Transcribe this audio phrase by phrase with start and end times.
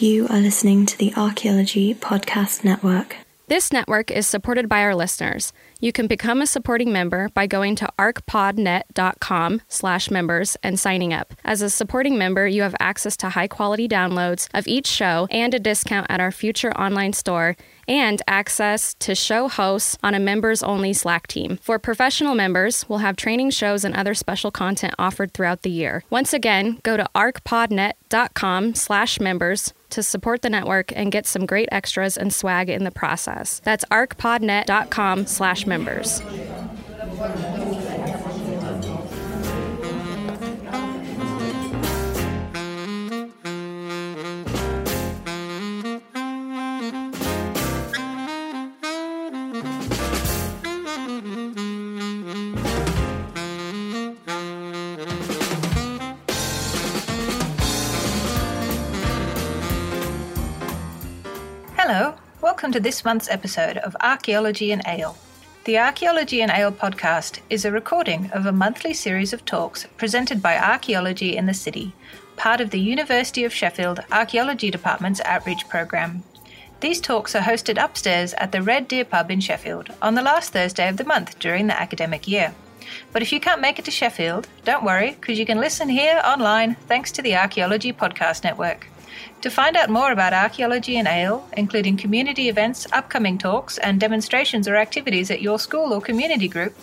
[0.00, 3.18] You are listening to the Archaeology Podcast Network.
[3.48, 5.52] This network is supported by our listeners.
[5.78, 11.34] You can become a supporting member by going to arcpodnet.com slash members and signing up.
[11.44, 15.58] As a supporting member, you have access to high-quality downloads of each show and a
[15.58, 17.54] discount at our future online store
[17.86, 21.58] and access to show hosts on a members-only Slack team.
[21.60, 26.04] For professional members, we'll have training shows and other special content offered throughout the year.
[26.08, 31.68] Once again, go to arcpodnet.com slash members to support the network and get some great
[31.70, 33.60] extras and swag in the process.
[33.64, 36.22] That's arcpodnet.com slash members.
[62.60, 65.16] Welcome to this month's episode of Archaeology and Ale.
[65.64, 70.42] The Archaeology and Ale podcast is a recording of a monthly series of talks presented
[70.42, 71.94] by Archaeology in the City,
[72.36, 76.22] part of the University of Sheffield Archaeology Department's outreach program.
[76.80, 80.52] These talks are hosted upstairs at the Red Deer Pub in Sheffield on the last
[80.52, 82.54] Thursday of the month during the academic year.
[83.10, 86.20] But if you can't make it to Sheffield, don't worry, because you can listen here
[86.26, 88.89] online thanks to the Archaeology Podcast Network.
[89.42, 94.68] To find out more about archaeology and ale, including community events, upcoming talks, and demonstrations
[94.68, 96.76] or activities at your school or community group,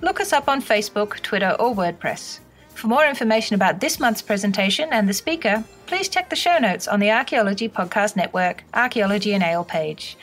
[0.00, 2.38] look us up on Facebook, Twitter, or WordPress.
[2.74, 6.88] For more information about this month's presentation and the speaker, please check the show notes
[6.88, 10.16] on the Archaeology Podcast Network Archaeology and Ale page.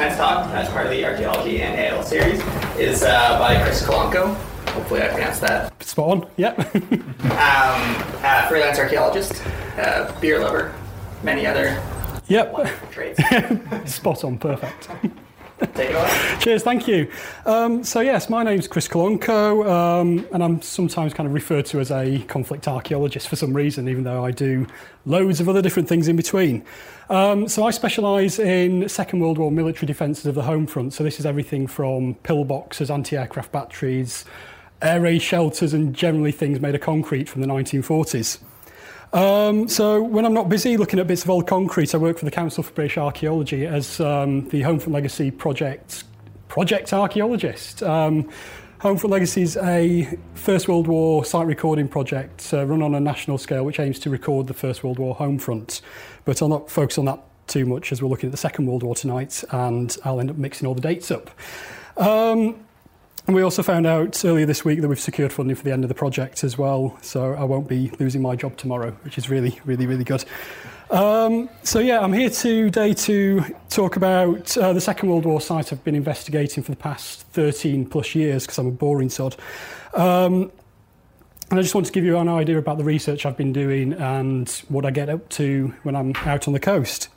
[0.00, 2.40] Tonight's talk, as part of the Archaeology and Ale series,
[2.78, 4.34] is uh, by Chris Kolonko.
[4.70, 5.82] Hopefully, I pronounced that.
[5.82, 6.30] Spot on.
[6.38, 6.74] Yep.
[7.30, 9.42] Um, uh, freelance archaeologist,
[9.76, 10.74] uh, beer lover,
[11.22, 11.82] many other
[12.28, 12.54] yep.
[12.90, 13.20] traits.
[13.94, 14.38] Spot on.
[14.38, 14.88] Perfect.
[16.40, 16.62] Cheers.
[16.62, 17.10] Thank you.
[17.44, 21.80] Um, so yes, my name's Chris Kolonko, um, and I'm sometimes kind of referred to
[21.80, 24.66] as a conflict archaeologist for some reason, even though I do
[25.04, 26.64] loads of other different things in between.
[27.10, 30.94] Um, so I specialise in Second World War military defences of the home front.
[30.94, 34.24] So this is everything from pillboxes, anti-aircraft batteries,
[34.80, 38.38] air raid shelters, and generally things made of concrete from the 1940s.
[39.12, 42.24] Um, so when I'm not busy looking at bits of old concrete, I work for
[42.24, 46.04] the Council for British Archaeology as um, the Home Front Legacy project
[46.48, 47.82] project archaeologist.
[47.82, 48.28] Um,
[48.80, 53.00] Home Front Legacy is a First World War site recording project uh, run on a
[53.00, 55.80] national scale which aims to record the First World War home front.
[56.24, 58.82] But I'll not focus on that too much as we're looking at the Second World
[58.82, 61.30] War tonight and I'll end up mixing all the dates up.
[61.96, 62.64] Um,
[63.30, 65.84] and we also found out earlier this week that we've secured funding for the end
[65.84, 69.30] of the project as well, so I won't be losing my job tomorrow, which is
[69.30, 70.24] really, really, really good.
[70.90, 75.72] Um, so yeah, I'm here today to talk about uh, the Second World War site
[75.72, 79.36] I've been investigating for the past 13 plus years because I'm a boring sod.
[79.94, 80.50] Um,
[81.50, 83.92] and I just want to give you an idea about the research I've been doing
[83.92, 87.08] and what I get up to when I'm out on the coast.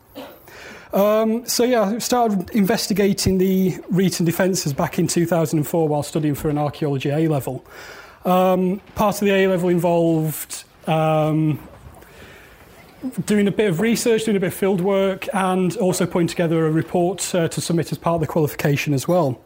[0.93, 6.49] Um, so yeah, I started investigating the Reighton defences back in 2004 while studying for
[6.49, 7.65] an archaeology A level.
[8.25, 11.59] Um, part of the A level involved um,
[13.25, 16.67] doing a bit of research, doing a bit of field work, and also putting together
[16.67, 19.41] a report uh, to submit as part of the qualification as well.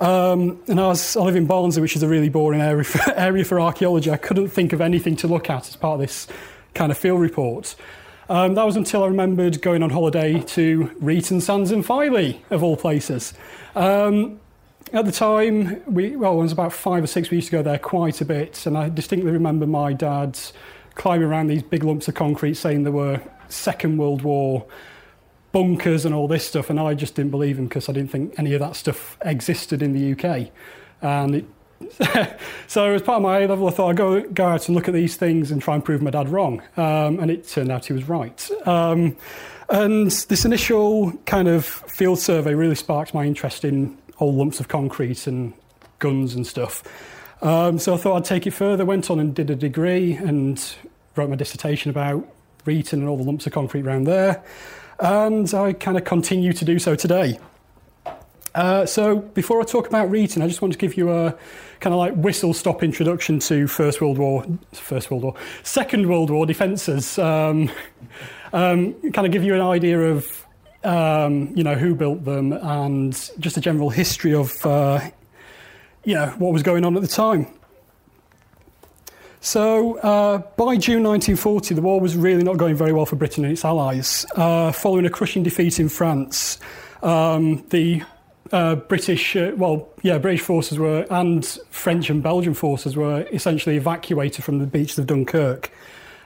[0.00, 3.12] Um, and I, was, I live in Barnsley, which is a really boring area for,
[3.16, 4.10] area for archaeology.
[4.10, 6.26] I couldn't think of anything to look at as part of this
[6.74, 7.76] kind of field report.
[8.30, 12.62] Um, that was until I remembered going on holiday to Reighton Sands and Filey, of
[12.62, 13.32] all places.
[13.74, 14.38] Um,
[14.92, 17.62] at the time, we, well, it was about five or six we used to go
[17.62, 20.38] there quite a bit, and I distinctly remember my dad
[20.94, 24.66] climbing around these big lumps of concrete saying there were Second World War
[25.52, 28.34] bunkers and all this stuff, and I just didn't believe him because I didn't think
[28.38, 30.50] any of that stuff existed in the UK.
[31.00, 31.46] And it
[32.66, 34.88] so as part of my A level, I thought I'd go, go out and look
[34.88, 36.62] at these things and try and prove my dad wrong.
[36.76, 38.50] Um, and it turned out he was right.
[38.66, 39.16] Um,
[39.68, 44.68] and this initial kind of field survey really sparked my interest in old lumps of
[44.68, 45.52] concrete and
[45.98, 46.82] guns and stuff.
[47.42, 50.62] Um, so I thought I'd take it further, went on and did a degree and
[51.14, 52.26] wrote my dissertation about
[52.64, 54.42] Reighton and all the lumps of concrete around there.
[55.00, 57.38] And I kind of continue to do so today.
[58.58, 61.32] Uh, so before I talk about Reighton, I just want to give you a
[61.78, 66.28] kind of like whistle stop introduction to First World War, First World War, Second World
[66.28, 67.20] War defences.
[67.20, 67.70] Um,
[68.52, 70.44] um, kind of give you an idea of
[70.82, 75.08] um, you know, who built them, and just a general history of, uh,
[76.04, 77.46] you know, what was going on at the time.
[79.40, 83.44] So, uh, by June 1940, the war was really not going very well for Britain
[83.44, 84.26] and its allies.
[84.34, 86.58] Uh, following a crushing defeat in France,
[87.04, 88.02] um, the
[88.52, 93.76] uh, British, uh, well, yeah, British forces were, and French and Belgian forces were essentially
[93.76, 95.70] evacuated from the beaches of Dunkirk.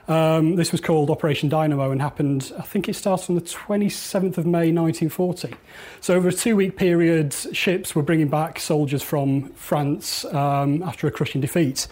[0.07, 4.37] Um, this was called Operation Dynamo and happened, I think it started on the 27th
[4.37, 5.55] of May 1940.
[6.01, 11.07] So, over a two week period, ships were bringing back soldiers from France um, after
[11.07, 11.87] a crushing defeat.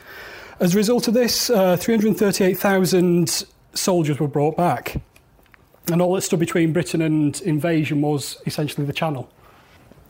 [0.59, 5.01] As a result of this, uh, 338,000 soldiers were brought back.
[5.91, 9.31] And all that stood between Britain and invasion was essentially the Channel.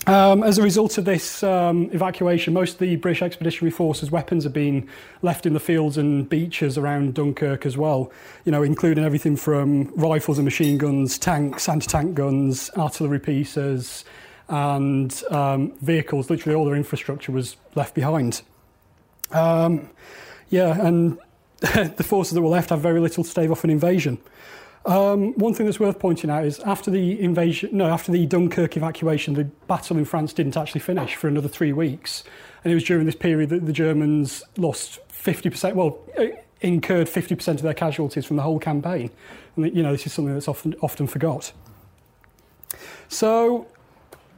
[0.08, 4.44] Um, as a result of this um, evacuation, most of the British Expeditionary Force's weapons
[4.46, 4.90] have been
[5.22, 8.12] left in the fields and beaches around Dunkirk as well,
[8.44, 14.04] you know, including everything from rifles and machine guns, tanks, anti-tank guns, artillery pieces,
[14.50, 16.32] and um, vehicles.
[16.32, 18.42] Literally all their infrastructure was left behind.
[19.30, 19.88] Um,
[20.50, 21.20] yeah, and
[21.60, 24.18] the forces that were left have very little to stave off an invasion.
[24.86, 28.76] Um, one thing that's worth pointing out is after the invasion, no, after the Dunkirk
[28.78, 32.24] evacuation, the battle in France didn't actually finish for another three weeks,
[32.64, 36.26] and it was during this period that the Germans lost 50%, well, uh,
[36.62, 39.12] incurred 50% of their casualties from the whole campaign.
[39.56, 41.52] And you know, this is something that's often often forgot.
[43.08, 43.68] So,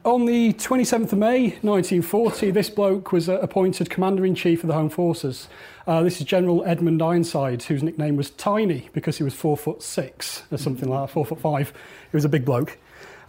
[0.04, 4.74] on the 27th of May 1940, this bloke was appointed Commander in Chief of the
[4.74, 5.48] Home Forces.
[5.86, 9.82] Uh, this is General Edmund Ironside, whose nickname was Tiny because he was four foot
[9.82, 11.74] six or something like that, four foot five.
[12.12, 12.78] He was a big bloke.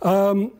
[0.03, 0.53] Um,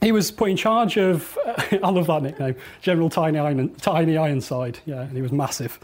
[0.00, 4.78] he was put in charge of, I love that nickname, General Tiny, Iron, Tiny Ironside.
[4.86, 5.78] Yeah, and he was massive.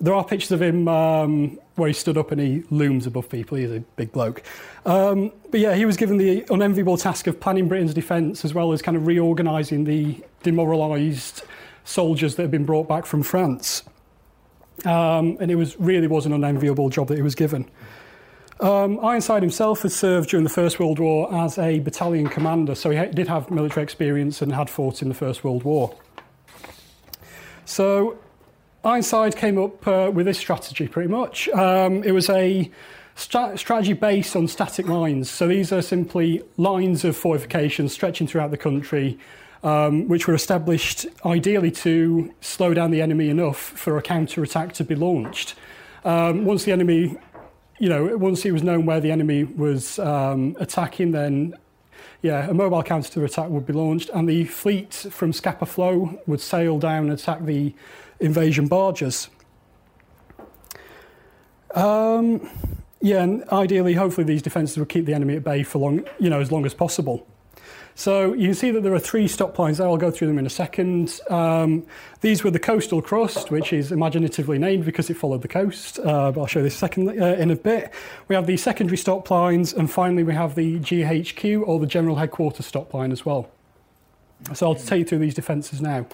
[0.00, 3.56] There are pictures of him um, where he stood up and he looms above people.
[3.56, 4.42] He's a big bloke.
[4.84, 8.72] Um, but yeah, he was given the unenviable task of planning Britain's defence as well
[8.72, 11.44] as kind of reorganising the demoralised
[11.84, 13.84] soldiers that had been brought back from France.
[14.84, 17.70] Um, and it was really was an unenviable job that he was given.
[18.60, 22.90] Um, Ironside himself had served during the First World War as a battalion commander, so
[22.90, 25.96] he ha- did have military experience and had fought in the First World War.
[27.64, 28.18] So
[28.84, 31.48] Ironside came up uh, with this strategy pretty much.
[31.48, 32.70] Um, it was a
[33.14, 35.30] st- strategy based on static lines.
[35.30, 39.18] So these are simply lines of fortifications stretching throughout the country
[39.62, 44.72] um, which were established ideally to slow down the enemy enough for a counter attack
[44.74, 45.54] to be launched.
[46.04, 47.16] Um, once the enemy,
[47.78, 51.54] you know, once it was known where the enemy was um, attacking, then
[52.22, 56.40] yeah, a mobile counter attack would be launched, and the fleet from Scapa Flow would
[56.40, 57.74] sail down and attack the
[58.20, 59.28] invasion barges.
[61.74, 62.48] Um,
[63.00, 66.30] yeah, and ideally, hopefully, these defences would keep the enemy at bay for long, you
[66.30, 67.26] know, as long as possible.
[67.94, 69.86] So you see that there are three stop there.
[69.86, 71.20] I'll go through them in a second.
[71.28, 71.84] Um,
[72.20, 75.98] these were the coastal crust, which is imaginatively named because it followed the coast.
[75.98, 77.92] Uh, I'll show this second uh, in a bit.
[78.28, 82.16] We have the secondary stop lines, and finally we have the GHQ or the General
[82.16, 83.50] Headquarters stop line as well.
[84.54, 86.06] So I'll take you through these defences now.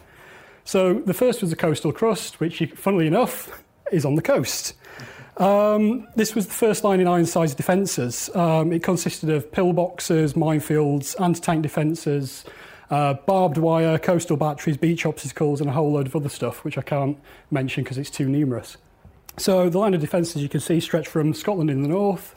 [0.64, 4.74] So the first was the coastal crust, which, funnily enough, is on the coast.
[5.38, 8.28] Um, this was the first line in Ironside's defences.
[8.34, 12.44] Um, it consisted of pillboxes, minefields, anti-tank defences,
[12.90, 16.76] uh, barbed wire, coastal batteries, beach obstacles, and a whole load of other stuff, which
[16.76, 17.16] I can't
[17.52, 18.76] mention because it's too numerous.
[19.36, 22.34] So the line of defences you can see stretch from Scotland in the north,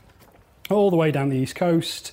[0.70, 2.12] all the way down the east coast,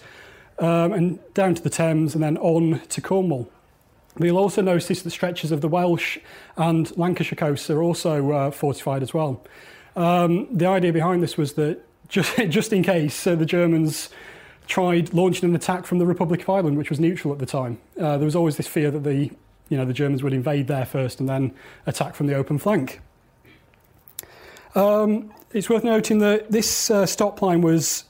[0.58, 3.50] um, and down to the Thames, and then on to Cornwall.
[4.14, 6.18] But you'll also notice that stretches of the Welsh
[6.56, 9.44] and Lancashire coasts are also uh, fortified as well.
[9.98, 14.10] Um, the idea behind this was that just, just in case uh, the Germans
[14.68, 17.78] tried launching an attack from the Republic of Ireland, which was neutral at the time,
[18.00, 19.30] uh, there was always this fear that the,
[19.68, 21.52] you know, the Germans would invade there first and then
[21.86, 23.00] attack from the open flank.
[24.76, 28.04] Um, it's worth noting that this uh, stop line was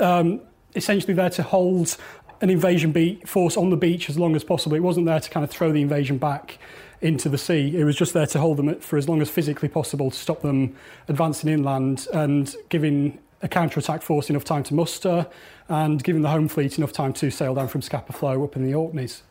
[0.00, 0.40] um,
[0.74, 1.96] essentially there to hold
[2.40, 4.76] an invasion force on the beach as long as possible.
[4.76, 6.58] It wasn't there to kind of throw the invasion back
[7.00, 7.76] into the sea.
[7.76, 10.42] It was just there to hold them for as long as physically possible to stop
[10.42, 10.76] them
[11.08, 15.26] advancing inland and giving a counter-attack force enough time to muster
[15.68, 18.64] and giving the home fleet enough time to sail down from Scapa Flow up in
[18.64, 19.22] the Orkneys.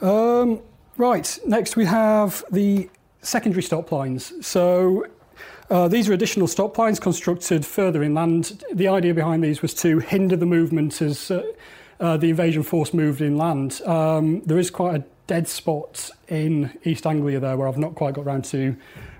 [0.00, 0.60] Um,
[0.96, 2.88] right, next we have the
[3.22, 4.32] secondary stop lines.
[4.44, 5.06] So
[5.70, 8.64] uh, these are additional stop lines constructed further inland.
[8.72, 11.42] The idea behind these was to hinder the movement as uh,
[12.00, 13.82] uh, the invasion force moved inland.
[13.82, 18.14] Um, there is quite a dead spots in East Anglia there where I've not quite
[18.14, 18.74] got around to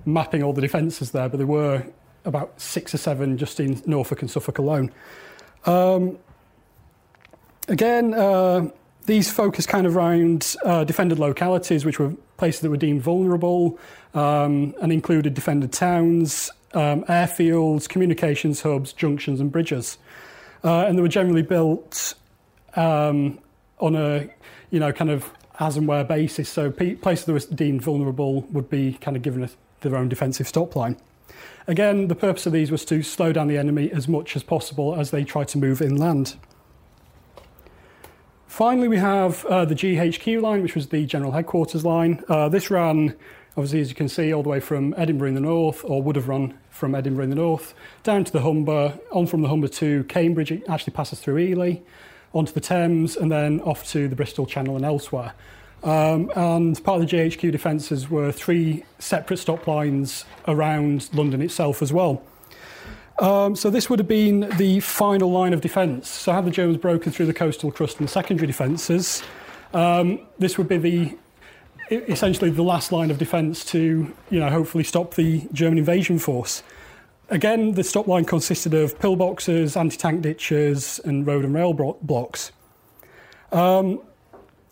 [0.05, 1.87] mapping all the defences there, but there were
[2.25, 4.91] about six or seven just in Norfolk and Suffolk alone.
[5.67, 6.19] Um,
[7.69, 8.71] again, uh,
[9.07, 13.79] these focus kind of around uh, defended localities, which were places that were deemed vulnerable
[14.15, 19.99] um, and included defended towns, um, airfields, communications hubs, junctions, and bridges.
[20.65, 22.15] Uh, and they were generally built
[22.77, 23.39] um,
[23.79, 24.29] on a,
[24.71, 26.49] you know, kind of as and where basis.
[26.49, 29.51] So places that were deemed vulnerable would be kind of given a,
[29.81, 30.97] their own defensive stop line.
[31.67, 34.95] Again, the purpose of these was to slow down the enemy as much as possible
[34.95, 36.37] as they tried to move inland.
[38.47, 42.25] Finally, we have uh, the GHQ line, which was the general headquarters line.
[42.29, 43.15] Uh, this ran,
[43.51, 46.17] obviously, as you can see, all the way from Edinburgh in the north, or would
[46.17, 49.69] have run from Edinburgh in the north, down to the Humber, on from the Humber
[49.69, 50.51] to Cambridge.
[50.51, 51.77] It actually passes through Ely,
[52.33, 55.35] onto the Thames, and then off to the Bristol Channel and elsewhere.
[55.83, 61.83] Um, and part of the GHQ defences were three separate stop lines around London itself
[61.83, 62.23] as well.
[63.21, 66.09] Um, so this would have been the final line of defence.
[66.09, 69.23] So had the Germans broken through the coastal crust and the secondary defences,
[69.75, 71.19] um, this would be the
[71.91, 76.63] essentially the last line of defence to, you know, hopefully stop the German invasion force.
[77.31, 82.53] Again, the stop line consisted of pillboxes, anti-tank ditches, and road and rail blo- blocks.
[83.53, 84.01] Um,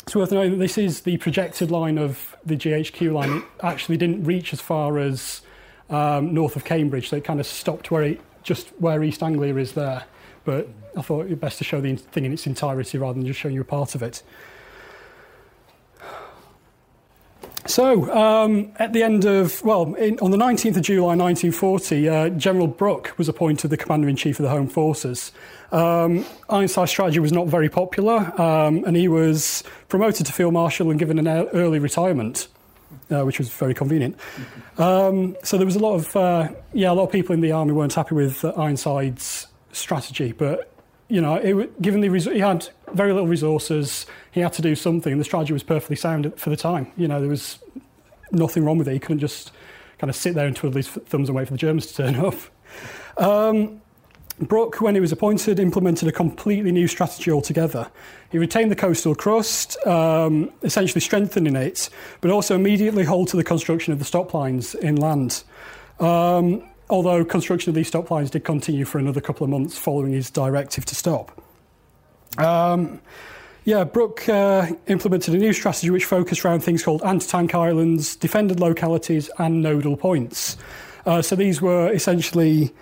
[0.03, 3.39] it's worth noting that this is the projected line of the GHQ line.
[3.39, 5.43] It actually didn't reach as far as
[5.91, 9.57] um, north of Cambridge, so it kind of stopped where it just where East Anglia
[9.57, 10.05] is there.
[10.45, 13.41] But I thought it best to show the thing in its entirety rather than just
[13.41, 14.23] showing you a part of it.
[17.67, 22.29] So, um, at the end of, well, in, on the 19th of July 1940, uh,
[22.31, 25.33] General Brooke was appointed the Commander in Chief of the Home Forces.
[25.73, 30.91] Um, Ironside's strategy was not very popular, um, and he was promoted to Field Marshal
[30.91, 32.49] and given an early retirement.
[33.11, 34.17] Uh, which was very convenient.
[34.79, 37.51] Um, so there was a lot of uh, yeah, a lot of people in the
[37.51, 40.73] army weren't happy with Ironside's strategy, but
[41.09, 44.75] you know, it, given the res- he had very little resources, he had to do
[44.75, 46.93] something, the strategy was perfectly sound for the time.
[46.97, 47.59] You know, there was
[48.33, 48.93] nothing wrong with it.
[48.93, 49.53] He couldn't just
[49.99, 52.17] kind of sit there and twiddle his thumbs and wait for the Germans to turn
[52.25, 52.35] up.
[53.19, 53.81] Um,
[54.39, 57.91] Brooke, when he was appointed, implemented a completely new strategy altogether.
[58.31, 61.89] He retained the coastal crust, um, essentially strengthening it,
[62.21, 65.43] but also immediately halted the construction of the stop lines inland.
[66.01, 70.13] Um, although construction of these stop lines did continue for another couple of months following
[70.13, 71.43] his directive to stop.
[72.39, 73.01] Um,
[73.65, 78.15] yeah, Brooke uh, implemented a new strategy which focused around things called anti tank islands,
[78.15, 80.57] defended localities, and nodal points.
[81.05, 82.73] Uh, so these were essentially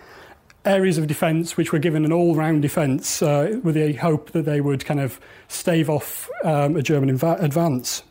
[0.64, 4.42] areas of defence which were given an all round defence uh, with the hope that
[4.42, 8.02] they would kind of stave off um, a German inv- advance.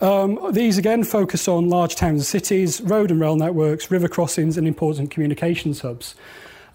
[0.00, 4.56] Um, these again focus on large towns and cities, road and rail networks, river crossings,
[4.56, 6.14] and important communications hubs.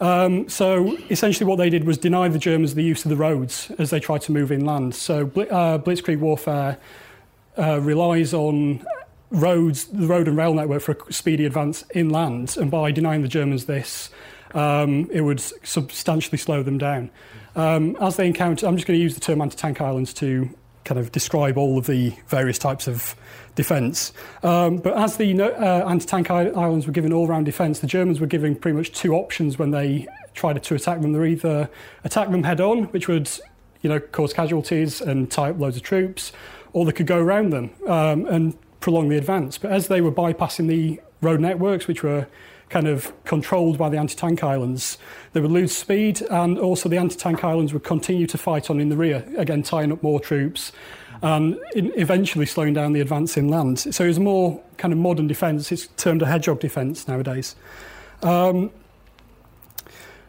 [0.01, 3.71] Um, so essentially, what they did was deny the Germans the use of the roads
[3.77, 4.95] as they tried to move inland.
[4.95, 6.77] So uh, blitzkrieg warfare
[7.57, 8.85] uh, relies on
[9.31, 13.27] roads, the road and rail network for a speedy advance inland, and by denying the
[13.27, 14.09] Germans this,
[14.53, 17.11] um, it would substantially slow them down.
[17.55, 20.49] Um, as they encounter, I'm just going to use the term anti-tank islands to
[20.89, 23.15] kind of describe all of the various types of
[23.53, 24.11] defence.
[24.41, 28.55] Um, but as the uh, anti-tank islands were given all-round defence, the Germans were given
[28.55, 31.13] pretty much two options when they tried to attack them.
[31.13, 31.69] They either
[32.03, 33.29] attack them head-on, which would
[33.83, 36.31] you know, cause casualties and tie up loads of troops,
[36.73, 39.59] or they could go around them um, and prolong the advance.
[39.59, 42.25] But as they were bypassing the road networks, which were
[42.69, 44.97] kind of controlled by the anti-tank islands,
[45.33, 48.89] they would lose speed, and also the anti-tank islands would continue to fight on in
[48.89, 50.71] the rear, again tying up more troops,
[51.21, 53.79] and eventually slowing down the advance inland.
[53.79, 55.71] So it was more kind of modern defence.
[55.71, 57.55] It's termed a hedgehog defence nowadays.
[58.21, 58.71] Um,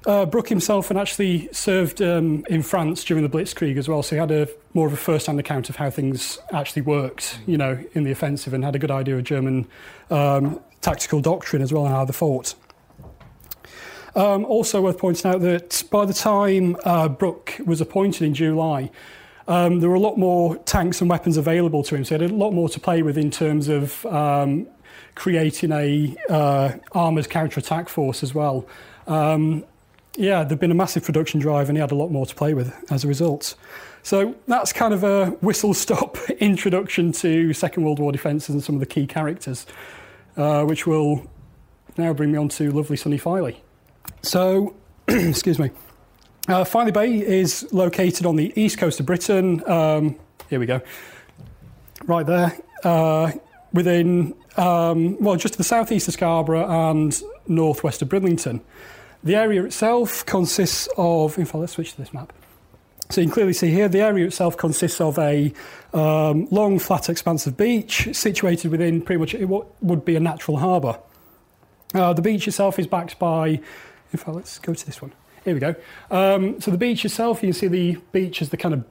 [0.06, 4.16] uh, Brooke himself had actually served um, in France during the Blitzkrieg as well, so
[4.16, 7.84] he had a more of a first-hand account of how things actually worked, you know,
[7.92, 9.68] in the offensive, and had a good idea of German
[10.10, 12.54] um, tactical doctrine as well and how they fought.
[14.14, 18.90] Um, also worth pointing out that by the time uh, Brooke was appointed in July,
[19.46, 22.30] um, there were a lot more tanks and weapons available to him, so he had
[22.30, 24.66] a lot more to play with in terms of um,
[25.14, 28.66] creating a uh, armoured counter-attack force as well.
[29.06, 29.64] Um,
[30.16, 32.54] yeah, there'd been a massive production drive, and he had a lot more to play
[32.54, 33.54] with as a result.
[34.02, 38.76] So that's kind of a whistle stop introduction to Second World War defences and some
[38.76, 39.66] of the key characters,
[40.40, 41.30] uh, which will
[41.98, 43.62] now bring me on to lovely sunny Filey.
[44.22, 44.74] So,
[45.08, 45.70] excuse me.
[46.48, 49.62] Uh, Filey Bay is located on the east coast of Britain.
[49.68, 50.16] Um,
[50.48, 50.80] here we go.
[52.06, 52.56] Right there.
[52.82, 53.32] Uh,
[53.74, 58.62] within, um, well, just to the southeast of Scarborough and northwest of Bridlington.
[59.22, 62.32] The area itself consists of, in fact, let's switch to this map.
[63.10, 65.52] So you can clearly see here the area itself consists of a
[65.92, 70.58] um, long, flat expanse of beach situated within pretty much what would be a natural
[70.58, 70.96] harbour.
[71.92, 75.12] Uh, the beach itself is backed by, in fact, let's go to this one.
[75.44, 75.74] Here we go.
[76.12, 78.84] Um, so the beach itself, you can see the beach as the kind of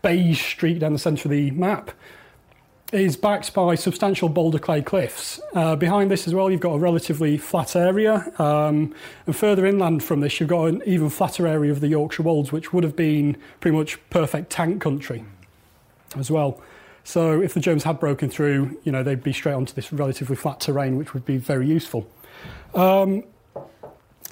[0.00, 1.90] beige streak down the centre of the map
[2.92, 5.40] is backed by substantial boulder clay cliffs.
[5.54, 8.94] Uh, behind this as well, you've got a relatively flat area, um,
[9.26, 12.52] and further inland from this, you've got an even flatter area of the Yorkshire Wolds,
[12.52, 15.24] which would have been pretty much perfect tank country
[16.16, 16.60] as well.
[17.02, 20.36] So if the Germans had broken through, you know, they'd be straight onto this relatively
[20.36, 22.08] flat terrain, which would be very useful.
[22.74, 23.24] Um,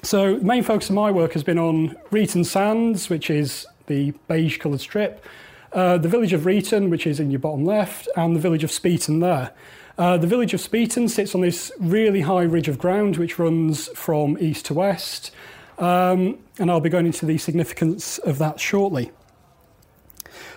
[0.01, 4.11] so the main focus of my work has been on Reighton Sands, which is the
[4.27, 5.25] beige coloured strip,
[5.75, 8.71] uh, the village of Reighton, which is in your bottom left, and the village of
[8.71, 9.51] Speeton there.
[9.97, 13.87] Uh, the village of Speeton sits on this really high ridge of ground which runs
[13.89, 15.31] from east to west,
[15.77, 19.11] um, and I'll be going into the significance of that shortly.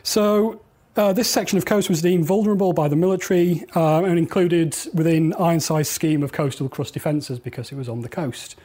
[0.04, 0.62] So,
[0.96, 5.32] uh, this section of coast was deemed vulnerable by the military uh, and included within
[5.34, 8.56] Ironside's scheme of coastal crust defences because it was on the coast.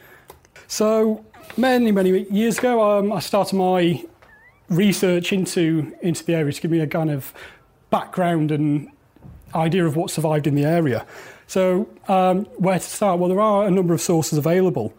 [0.68, 1.26] So,
[1.58, 4.04] many, many years ago, um, I started my
[4.70, 7.34] research into into the area to give me a kind of
[7.90, 8.90] background and
[9.56, 11.06] idea of what survived in the area.
[11.48, 13.20] So, um, where to start?
[13.20, 14.94] Well, there are a number of sources available.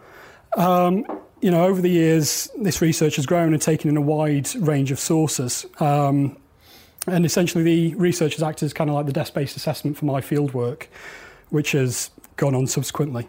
[0.57, 1.05] Um,
[1.41, 4.91] you know, over the years, this research has grown and taken in a wide range
[4.91, 5.67] of sources.
[5.81, 6.37] Um,
[7.07, 10.05] and essentially, the research has acted as kind of like the desk based assessment for
[10.05, 10.87] my fieldwork,
[11.51, 13.29] which has gone on subsequently.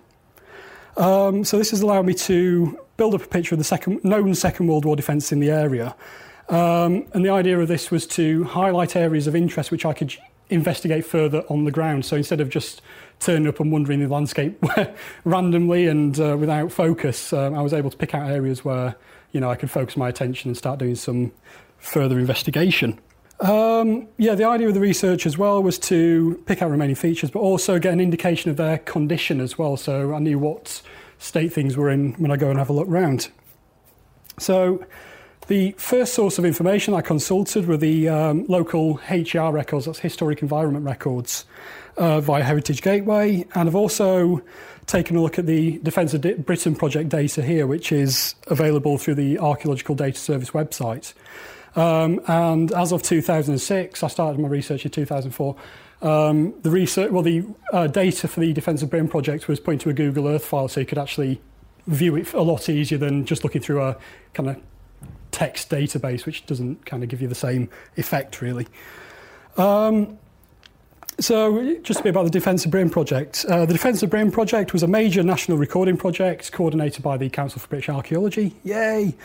[0.98, 4.36] Um, so, this has allowed me to build up a picture of the second, known
[4.36, 5.96] Second World War defence in the area
[6.50, 10.16] um, and the idea of this was to highlight areas of interest which I could
[10.50, 12.06] investigate further on the ground.
[12.06, 12.82] So instead of just
[13.20, 14.64] turning up and wandering the landscape
[15.24, 18.96] randomly and uh, without focus, um, I was able to pick out areas where
[19.32, 21.32] you know I could focus my attention and start doing some
[21.80, 23.00] further investigation.
[23.40, 27.32] Um, yeah, the idea of the research as well was to pick out remaining features,
[27.32, 29.76] but also get an indication of their condition as well.
[29.78, 30.82] So I knew what
[31.20, 33.30] state things were in when I go and have a look round.
[34.38, 34.86] So
[35.48, 40.42] the first source of information I consulted were the um, local HER records, that's Historic
[40.42, 41.46] Environment Records,
[41.98, 43.46] uh, via Heritage Gateway.
[43.54, 44.42] And I've also
[44.88, 49.16] taken a look at the Defence of Britain project data here, which is available through
[49.16, 51.14] the Archaeological Data Service website.
[51.76, 55.56] Um, and as of 2006, I started my research in 2004.
[56.06, 59.72] Um, the research, well, the uh, data for the Defence of Britain project was put
[59.72, 61.42] into a Google Earth file, so you could actually
[61.88, 63.98] view it a lot easier than just looking through a
[64.34, 64.58] kind of
[65.32, 68.68] text database, which doesn't kind of give you the same effect, really.
[69.58, 70.20] Um,
[71.20, 73.44] so, just a bit about the Defence of Britain project.
[73.50, 77.30] Uh, the Defence of Britain project was a major national recording project coordinated by the
[77.32, 78.56] Council for British Archaeology.
[78.64, 79.16] Yay!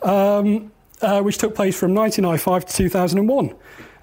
[0.00, 3.54] Um, uh, which took place from 1995 to 2001.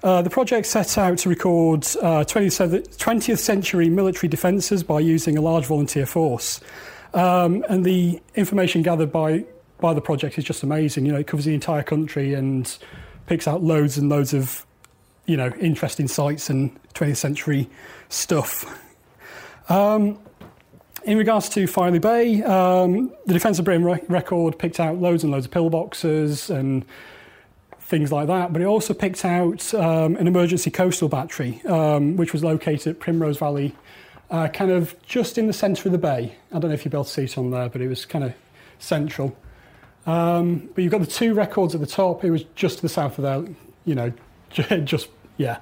[0.02, 5.36] Uh, the project set out to record uh, 20th, 20th century military defences by using
[5.36, 6.60] a large volunteer force.
[7.12, 9.44] Um, and the information gathered by
[9.80, 11.06] by the project is just amazing.
[11.06, 12.76] You know, it covers the entire country and
[13.26, 14.66] picks out loads and loads of,
[15.24, 17.68] you know, interesting sites and 20th century
[18.10, 18.78] stuff.
[19.70, 20.18] Um,
[21.04, 25.24] in regards to Filey Bay, um, the Defence of Britain re- record picked out loads
[25.24, 26.84] and loads of pillboxes and
[27.90, 32.32] things like that, but it also picked out um, an emergency coastal battery, um, which
[32.32, 33.74] was located at Primrose Valley,
[34.30, 36.36] uh, kind of just in the centre of the bay.
[36.52, 38.06] I don't know if you'll be able to see it on there, but it was
[38.06, 38.32] kind of
[38.78, 39.36] central.
[40.06, 42.24] Um, but you've got the two records at the top.
[42.24, 44.12] It was just to the south of there, you know,
[44.84, 45.58] just, yeah.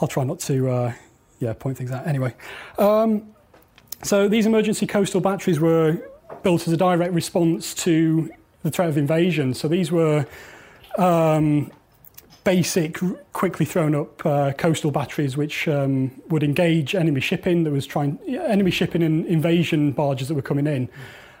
[0.00, 0.92] I'll try not to, uh,
[1.40, 2.06] yeah, point things out.
[2.06, 2.34] Anyway,
[2.78, 3.34] um,
[4.02, 5.98] so these emergency coastal batteries were
[6.42, 8.30] built as a direct response to
[8.62, 9.52] the threat of invasion.
[9.52, 10.26] So these were
[10.98, 11.70] um,
[12.44, 12.98] basic,
[13.32, 18.18] quickly thrown up uh, coastal batteries which um, would engage enemy shipping that was trying,
[18.28, 20.88] enemy shipping and invasion barges that were coming in.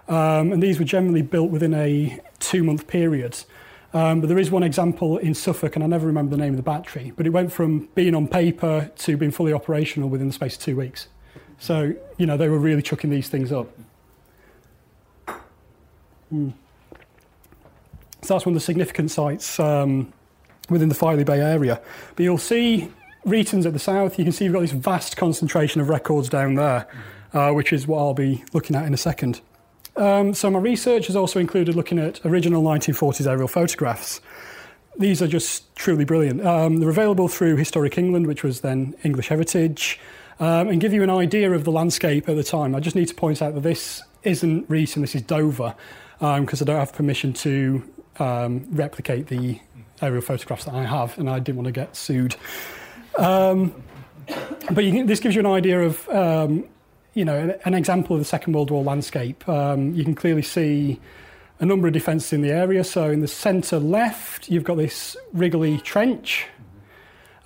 [0.08, 3.38] Um, and these were generally built within a two month period.
[3.94, 6.56] Um, but there is one example in Suffolk, and I never remember the name of
[6.56, 10.32] the battery, but it went from being on paper to being fully operational within the
[10.32, 11.08] space of two weeks.
[11.58, 13.68] So, you know, they were really chucking these things up.
[16.32, 16.52] Mm.
[18.26, 20.12] So that's one of the significant sites um,
[20.68, 21.80] within the Filey Bay area.
[22.16, 22.90] But you'll see
[23.24, 24.18] Reighton's at the south.
[24.18, 26.86] You can see we've got this vast concentration of records down there,
[27.32, 29.40] uh, which is what I'll be looking at in a second.
[29.96, 34.20] Um, so my research has also included looking at original 1940s aerial photographs.
[34.98, 36.44] These are just truly brilliant.
[36.44, 40.00] Um, they're available through Historic England, which was then English Heritage,
[40.40, 42.74] um, and give you an idea of the landscape at the time.
[42.74, 45.74] I just need to point out that this isn't Reighton, this is Dover,
[46.18, 47.82] because um, I don't have permission to
[48.18, 49.60] um, replicate the
[50.02, 52.36] aerial photographs that I have, and I didn't want to get sued.
[53.18, 53.74] Um,
[54.70, 56.64] but can, this gives you an idea of, um,
[57.14, 59.48] you know, an example of the Second World War landscape.
[59.48, 61.00] Um, you can clearly see
[61.60, 62.84] a number of defences in the area.
[62.84, 66.46] So in the centre left, you've got this Wrigley Trench.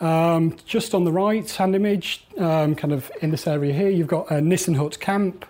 [0.00, 4.08] Um, just on the right hand image, um, kind of in this area here, you've
[4.08, 5.44] got a Nissen Hut camp.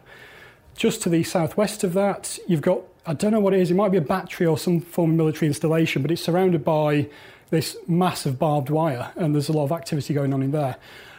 [0.77, 3.75] Just to the southwest of that, you've got, I don't know what it is, it
[3.75, 7.09] might be a battery or some form of military installation, but it's surrounded by
[7.51, 10.77] this massive barbed wire, and there's a lot of activity going on in there.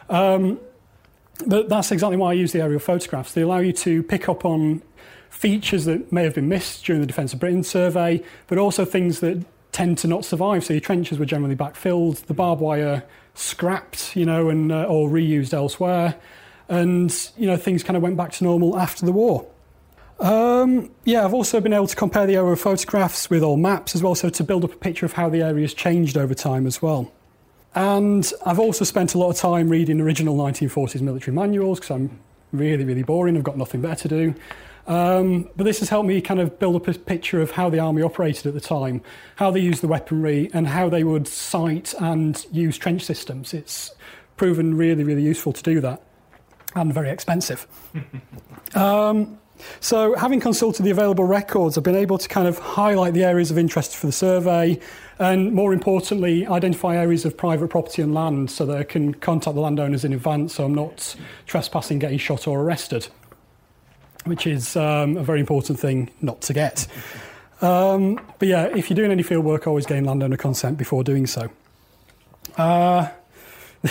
[0.08, 0.60] Um,
[1.46, 3.32] but that's exactly why I use the aerial photographs.
[3.32, 4.82] They allow you to pick up on
[5.30, 9.20] features that may have been missed during the Defence of Britain survey, but also things
[9.20, 10.64] that tend to not survive.
[10.64, 13.02] So your trenches were generally backfilled, the barbed wire
[13.34, 16.14] scrapped, you know, and uh, or reused elsewhere,
[16.68, 19.46] and you know things kind of went back to normal after the war.
[20.20, 24.02] Um, yeah, I've also been able to compare the aerial photographs with old maps as
[24.02, 26.66] well, so to build up a picture of how the area has changed over time
[26.66, 27.12] as well.
[27.74, 32.20] And I've also spent a lot of time reading original 1940s military manuals because I'm
[32.52, 33.36] really, really boring.
[33.36, 34.34] I've got nothing better to do.
[34.86, 37.78] Um, but this has helped me kind of build up a picture of how the
[37.78, 39.00] army operated at the time,
[39.36, 43.54] how they used the weaponry, and how they would sight and use trench systems.
[43.54, 43.92] It's
[44.36, 46.02] proven really, really useful to do that,
[46.74, 47.66] and very expensive.
[48.74, 49.38] um,
[49.80, 53.50] so, having consulted the available records, I've been able to kind of highlight the areas
[53.50, 54.78] of interest for the survey,
[55.18, 59.54] and more importantly, identify areas of private property and land so that I can contact
[59.54, 63.08] the landowners in advance so I'm not trespassing, getting shot, or arrested
[64.24, 66.86] which is um, a very important thing not to get.
[67.60, 71.26] Um, but yeah, if you're doing any field work, always gain landowner consent before doing
[71.26, 71.50] so.
[72.56, 73.08] Uh,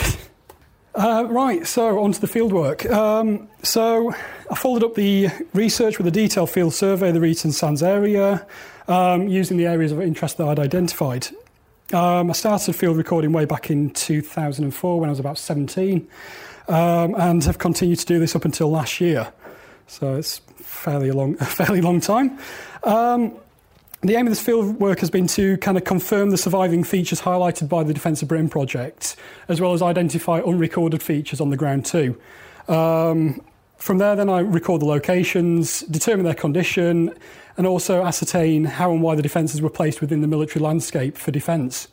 [0.94, 2.86] uh, right, so on to the field work.
[2.86, 4.14] Um, so
[4.52, 8.46] I followed up the research with a detailed field survey of the Reighton Sands area
[8.86, 11.28] um, using the areas of interest that I'd identified.
[11.90, 16.06] Um, I started field recording way back in 2004 when I was about 17
[16.68, 19.32] um, and have continued to do this up until last year.
[19.86, 22.38] So it's fairly a long, fairly long time.
[22.84, 23.32] Um,
[24.02, 27.22] the aim of this field work has been to kind of confirm the surviving features
[27.22, 29.16] highlighted by the Defence of Britain project,
[29.48, 32.20] as well as identify unrecorded features on the ground too.
[32.68, 33.40] Um,
[33.82, 37.12] from there, then I record the locations, determine their condition,
[37.56, 41.32] and also ascertain how and why the defences were placed within the military landscape for
[41.32, 41.88] defence.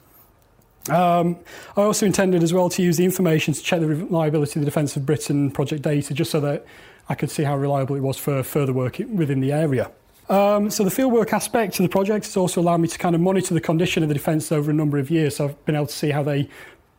[0.91, 1.37] Um,
[1.75, 4.65] I also intended as well to use the information to check the reliability of the
[4.65, 6.63] Defence of Britain project data, just so that
[7.09, 9.89] I could see how reliable it was for further work within the area.
[10.29, 13.21] Um, so the fieldwork aspect of the project has also allowed me to kind of
[13.21, 15.37] monitor the condition of the defence over a number of years.
[15.37, 16.49] So I've been able to see how they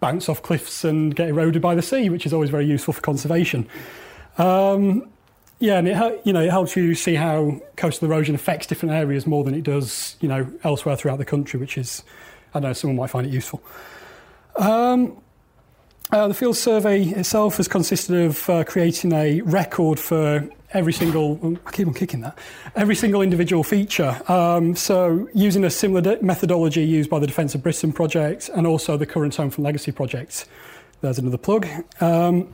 [0.00, 3.00] bounce off cliffs and get eroded by the sea, which is always very useful for
[3.02, 3.68] conservation.
[4.38, 5.08] Um,
[5.58, 9.26] yeah, and it you know it helps you see how coastal erosion affects different areas
[9.26, 12.02] more than it does you know elsewhere throughout the country, which is
[12.54, 13.62] I don't know someone might find it useful.
[14.56, 15.20] Um,
[16.12, 21.38] uh, the field survey itself has consisted of uh, creating a record for every single,
[21.42, 22.36] oh, I keep on kicking that,
[22.74, 24.20] every single individual feature.
[24.26, 28.66] Um, so using a similar de- methodology used by the Defence of Britain project and
[28.66, 30.46] also the current Home Front Legacy project.
[31.00, 31.66] There's another plug.
[32.00, 32.52] Um,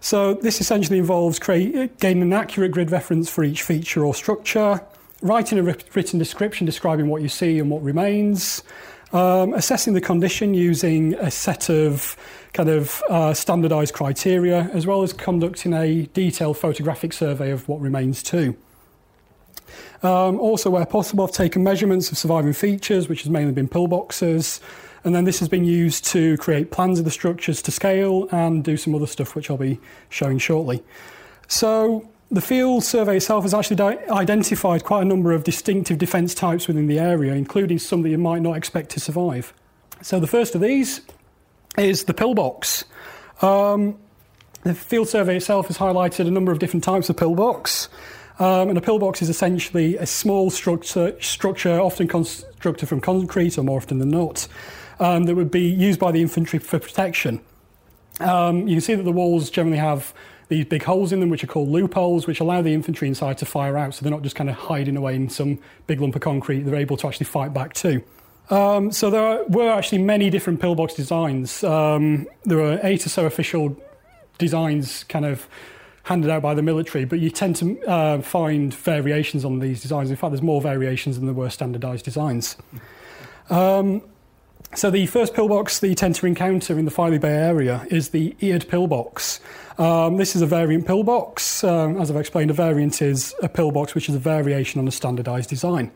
[0.00, 4.80] so this essentially involves create, gaining an accurate grid reference for each feature or structure,
[5.22, 8.62] writing a written description describing what you see and what remains,
[9.12, 12.16] um, assessing the condition using a set of
[12.52, 17.80] kind of uh, standardized criteria, as well as conducting a detailed photographic survey of what
[17.80, 18.56] remains too.
[20.02, 24.60] Um, also, where possible, I've taken measurements of surviving features, which has mainly been pillboxes,
[25.04, 28.64] and then this has been used to create plans of the structures to scale and
[28.64, 30.82] do some other stuff, which I'll be showing shortly.
[31.46, 33.80] So, the field survey itself has actually
[34.10, 38.18] identified quite a number of distinctive defence types within the area, including some that you
[38.18, 39.54] might not expect to survive.
[40.02, 41.00] So the first of these
[41.78, 42.84] is the pillbox.
[43.40, 43.98] Um,
[44.62, 47.88] the field survey itself has highlighted a number of different types of pillbox.
[48.38, 53.64] Um, and a pillbox is essentially a small structure, structure often constructed from concrete, or
[53.64, 54.46] more often than not,
[55.00, 57.40] um, that would be used by the infantry for protection.
[58.20, 60.12] Um, you can see that the walls generally have
[60.48, 63.46] these big holes in them, which are called loopholes, which allow the infantry inside to
[63.46, 63.94] fire out.
[63.94, 66.62] So they're not just kind of hiding away in some big lump of concrete.
[66.62, 68.02] They're able to actually fight back too.
[68.50, 71.62] Um, so there are, were actually many different pillbox designs.
[71.62, 73.76] Um, there were eight or so official
[74.38, 75.46] designs kind of
[76.04, 80.08] handed out by the military, but you tend to uh, find variations on these designs.
[80.08, 82.56] In fact, there's more variations than there were standardised designs.
[83.50, 84.02] Um,
[84.74, 88.10] so the first pillbox that you tend to encounter in the Filey Bay area is
[88.10, 89.40] the eared pillbox.
[89.78, 91.64] Um, this is a variant pillbox.
[91.64, 94.90] Um, as I've explained, a variant is a pillbox which is a variation on a
[94.90, 95.90] standardised design.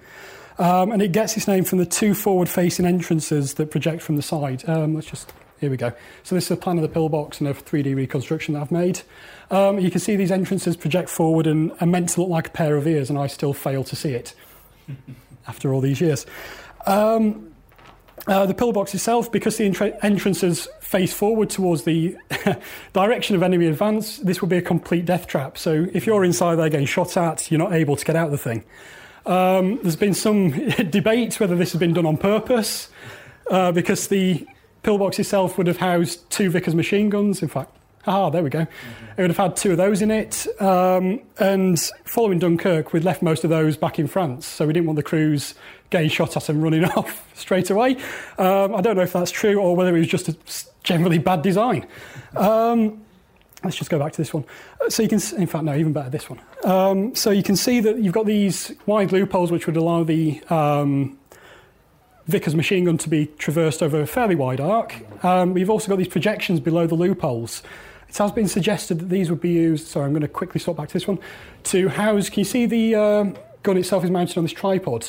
[0.59, 4.17] Um, and it gets its name from the two forward facing entrances that project from
[4.17, 4.67] the side.
[4.69, 5.93] Um, let's just, here we go.
[6.23, 9.03] So this is a plan of the pillbox and a 3D reconstruction that I've made.
[9.51, 12.51] Um, you can see these entrances project forward and are meant to look like a
[12.51, 14.35] pair of ears, and I still fail to see it
[15.47, 16.27] after all these years.
[16.87, 17.52] Um,
[18.27, 22.17] uh, the pillbox itself, because the entra- entrances face forward towards the
[22.93, 25.59] direction of enemy advance, this will be a complete death trap.
[25.59, 28.33] So if you're inside there getting shot at, you're not able to get out of
[28.33, 28.65] the thing.
[29.27, 30.51] Um, there's been some
[30.91, 32.91] debate whether this has been done on purpose,
[33.51, 34.47] uh, because the
[34.83, 37.43] pillbox itself would have housed two Vickers machine guns.
[37.43, 37.71] In fact,
[38.07, 38.61] ah, there we go.
[38.61, 40.47] It would have had two of those in it.
[40.61, 44.87] Um, and following Dunkirk, we'd left most of those back in France, so we didn't
[44.87, 45.55] want the crews
[45.93, 47.97] getting shot at and running off straight away.
[48.39, 50.37] Um, I don't know if that's true or whether it was just a
[50.83, 51.87] generally bad design.
[52.35, 53.03] Um,
[53.63, 54.45] let's just go back to this one.
[54.81, 56.41] Uh, So you can, in fact, no, even better, this one.
[56.65, 60.43] Um, so you can see that you've got these wide loopholes which would allow the
[60.51, 61.19] um,
[62.27, 64.95] Vickers machine gun to be traversed over a fairly wide arc.
[65.25, 67.63] Um, you've also got these projections below the loopholes.
[68.09, 70.77] It has been suggested that these would be used, sorry, I'm going to quickly swap
[70.77, 71.19] back to this one,
[71.65, 75.07] to house, can you see the um gun itself is mounted on this tripod?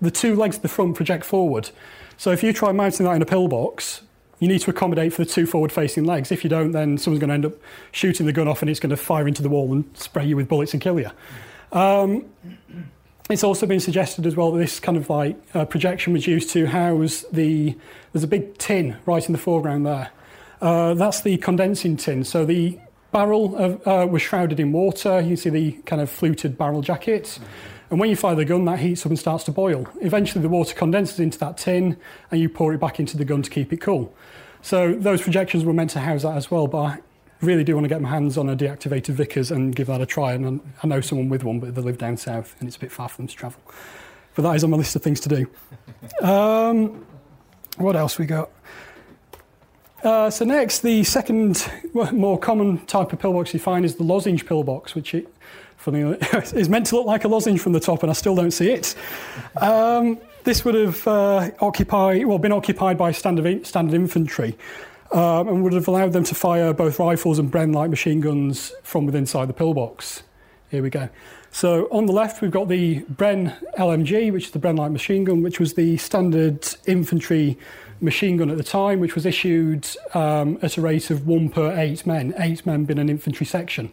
[0.00, 1.70] The two legs at the front project forward.
[2.16, 4.02] So if you try mounting that in a pillbox,
[4.40, 6.30] you need to accommodate for the two forward facing legs.
[6.30, 7.54] If you don't, then someone's going to end up
[7.90, 10.36] shooting the gun off and it's going to fire into the wall and spray you
[10.36, 11.10] with bullets and kill you.
[11.72, 12.26] Um,
[13.28, 16.50] it's also been suggested as well that this kind of like uh, projection was used
[16.50, 17.76] to house the.
[18.12, 20.10] There's a big tin right in the foreground there.
[20.62, 22.24] Uh, that's the condensing tin.
[22.24, 22.78] So the
[23.12, 25.20] barrel of, uh, was shrouded in water.
[25.20, 27.38] You see the kind of fluted barrel jacket.
[27.90, 29.86] And when you fire the gun, that heats up and starts to boil.
[30.00, 31.96] Eventually, the water condenses into that tin
[32.30, 34.14] and you pour it back into the gun to keep it cool.
[34.60, 36.98] So those projections were meant to house that as well, but I
[37.40, 40.06] really do want to get my hands on a deactivated Vickers and give that a
[40.06, 40.32] try.
[40.32, 42.92] And I know someone with one, but they live down south and it's a bit
[42.92, 43.60] far for them to travel.
[44.34, 45.46] But that is on my list of things to do.
[46.22, 47.06] Um,
[47.76, 48.50] what else we got?
[50.02, 51.70] Uh, so next, the second
[52.12, 55.32] more common type of pillbox you find is the lozenge pillbox, which it,
[55.78, 56.00] funny,
[56.54, 58.70] is meant to look like a lozenge from the top, and I still don't see
[58.70, 58.94] it.
[59.60, 64.56] Um, this would have uh, occupied, well, been occupied by standard, standard infantry,
[65.12, 68.72] um, and would have allowed them to fire both rifles and Bren light machine guns
[68.82, 70.22] from within inside the pillbox.
[70.70, 71.08] Here we go.
[71.50, 75.24] So on the left, we've got the Bren LMG, which is the Bren light machine
[75.24, 77.58] gun, which was the standard infantry
[78.00, 81.72] machine gun at the time, which was issued um, at a rate of one per
[81.78, 83.92] eight men, eight men being an infantry section.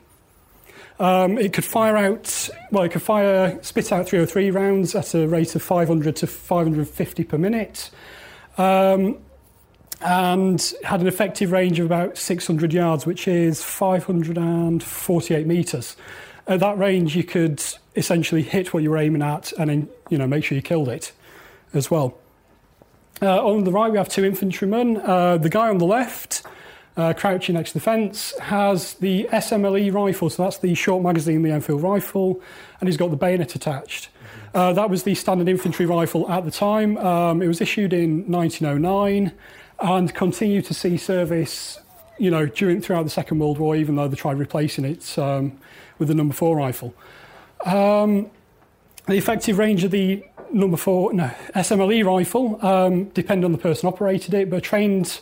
[0.97, 5.27] Um, it could fire out, well, it could fire, spit out 303 rounds at a
[5.27, 7.89] rate of 500 to 550 per minute,
[8.57, 9.17] um,
[10.01, 15.97] and had an effective range of about 600 yards, which is 548 metres.
[16.47, 17.61] At that range, you could
[17.95, 20.89] essentially hit what you were aiming at and then, you know, make sure you killed
[20.89, 21.11] it
[21.73, 22.17] as well.
[23.21, 24.97] Uh, on the right, we have two infantrymen.
[24.97, 26.43] Uh, the guy on the left,
[26.97, 31.43] uh, crouching next to the fence, has the SMLE rifle, so that's the short magazine,
[31.43, 32.41] Lee-Enfield rifle,
[32.79, 34.09] and he's got the bayonet attached.
[34.53, 36.97] Uh, that was the standard infantry rifle at the time.
[36.97, 39.33] Um, it was issued in 1909
[39.79, 41.79] and continued to see service,
[42.17, 45.59] you know, during throughout the Second World War, even though they tried replacing it um,
[45.99, 46.93] with the number four rifle.
[47.65, 48.31] Um,
[49.07, 53.87] the effective range of the number four, no, SMLE rifle, um, depend on the person
[53.87, 55.19] operated it, but trained,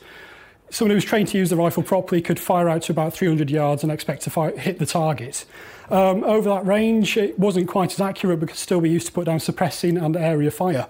[0.74, 3.52] someone who was trained to use the rifle properly could fire out to about 300
[3.52, 5.46] yards and expect to fire, hit the target.
[5.92, 9.26] Um, over that range, it wasn't quite as accurate, could still we used to put
[9.26, 10.88] down suppressing and area fire.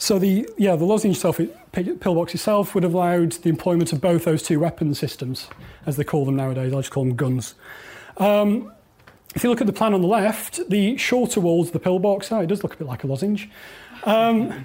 [0.00, 1.40] So the yeah the lozenge self,
[1.72, 5.48] pillbox itself would have allowed the employment of both those two weapon systems,
[5.84, 6.72] as they call them nowadays.
[6.72, 7.56] I just call them guns.
[8.18, 8.72] Um,
[9.34, 12.30] if you look at the plan on the left, the shorter walls of the pillbox,
[12.30, 13.50] oh, it does look a bit like a lozenge,
[14.04, 14.64] um,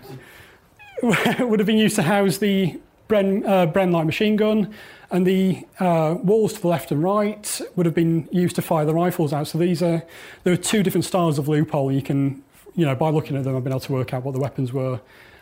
[1.03, 4.73] would have been used to house the Bren, uh, Bren light machine gun,
[5.11, 8.85] and the uh, walls to the left and right would have been used to fire
[8.85, 9.47] the rifles out.
[9.47, 10.03] So these are
[10.43, 11.91] there are two different styles of loophole.
[11.91, 12.43] You can,
[12.75, 14.73] you know, by looking at them, I've been able to work out what the weapons
[14.73, 14.99] were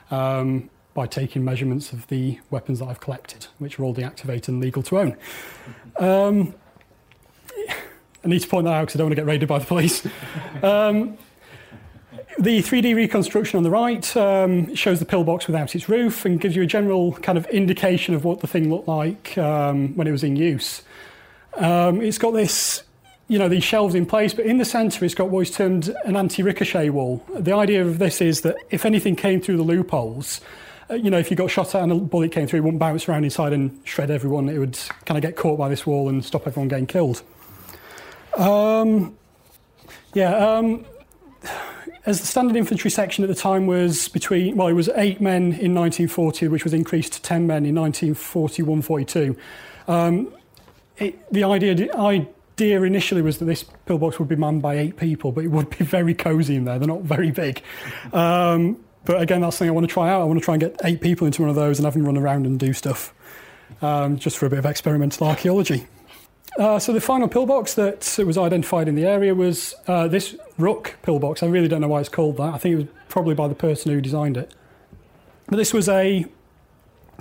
[0.10, 4.60] um, by taking measurements of the weapons that I've collected, which are all deactivated and
[4.60, 5.17] legal to own.
[5.97, 6.54] Um,
[8.24, 9.65] I need to point that out because I don't want to get raided by the
[9.65, 10.06] police.
[10.63, 11.17] Um,
[12.39, 16.56] the 3D reconstruction on the right um, shows the pillbox without its roof and gives
[16.56, 20.12] you a general kind of indication of what the thing looked like um, when it
[20.12, 20.82] was in use.
[21.56, 22.84] Um, it's got this,
[23.28, 25.94] you know, these shelves in place, but in the centre it's got what is termed
[26.06, 27.26] an anti-ricochet wall.
[27.38, 30.41] The idea of this is that if anything came through the loopholes,
[30.89, 32.80] uh, you know, if you got shot at and a bullet came through, it wouldn't
[32.80, 34.50] bounce around inside and shred everyone.
[34.50, 37.24] It would kind of get caught by this wall and stop everyone getting killed.
[38.38, 39.17] Um,
[40.13, 40.86] yeah, um,
[42.06, 45.54] as the standard infantry section at the time was between, well, it was eight men
[45.54, 49.38] in 1940, which was increased to 10 men in 1941 42.
[49.88, 50.34] Um,
[50.98, 55.44] the idea, idea initially was that this pillbox would be manned by eight people, but
[55.44, 56.80] it would be very cosy in there.
[56.80, 57.62] They're not very big.
[58.14, 60.22] Um, but again, that's something I want to try out.
[60.22, 62.06] I want to try and get eight people into one of those and have them
[62.06, 63.14] run around and do stuff
[63.82, 65.88] um, just for a bit of experimental archaeology.
[66.58, 70.98] Uh, so the final pillbox that was identified in the area was uh, this Rook
[71.02, 71.42] pillbox.
[71.44, 72.54] I really don't know why it's called that.
[72.54, 74.54] I think it was probably by the person who designed it.
[75.48, 76.26] But this was a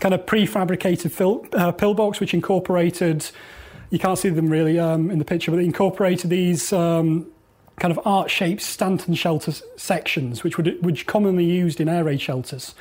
[0.00, 3.30] kind of prefabricated fil- uh, pillbox which incorporated,
[3.90, 7.26] you can't see them really um, in the picture, but it incorporated these um,
[7.78, 12.74] kind of art-shaped Stanton shelter sections, which would which commonly used in air raid shelters.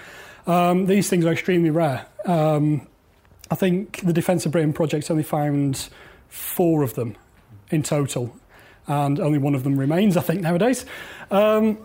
[0.48, 2.08] Um, these things are extremely rare.
[2.26, 2.88] Um,
[3.52, 5.90] I think the Defence of Britain project only found
[6.30, 7.16] four of them
[7.70, 8.36] in total,
[8.88, 10.86] and only one of them remains, I think, nowadays.
[11.32, 11.78] Um,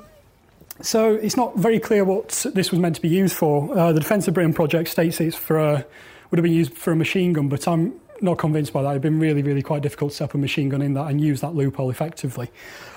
[0.80, 3.76] so it's not very clear what this was meant to be used for.
[3.76, 5.87] Uh, the Defence of Britain project states it's for a,
[6.30, 8.90] would have been used for a machine gun, but I'm not convinced by that.
[8.90, 11.20] It'd been really, really quite difficult to set up a machine gun in that and
[11.20, 12.50] use that loophole effectively.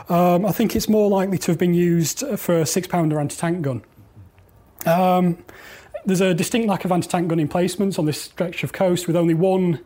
[0.09, 3.35] Um, I think it's more likely to have been used for a six pounder anti
[3.35, 3.83] tank gun.
[4.85, 5.43] Um,
[6.05, 9.15] there's a distinct lack of anti tank gun emplacements on this stretch of coast with
[9.15, 9.81] only one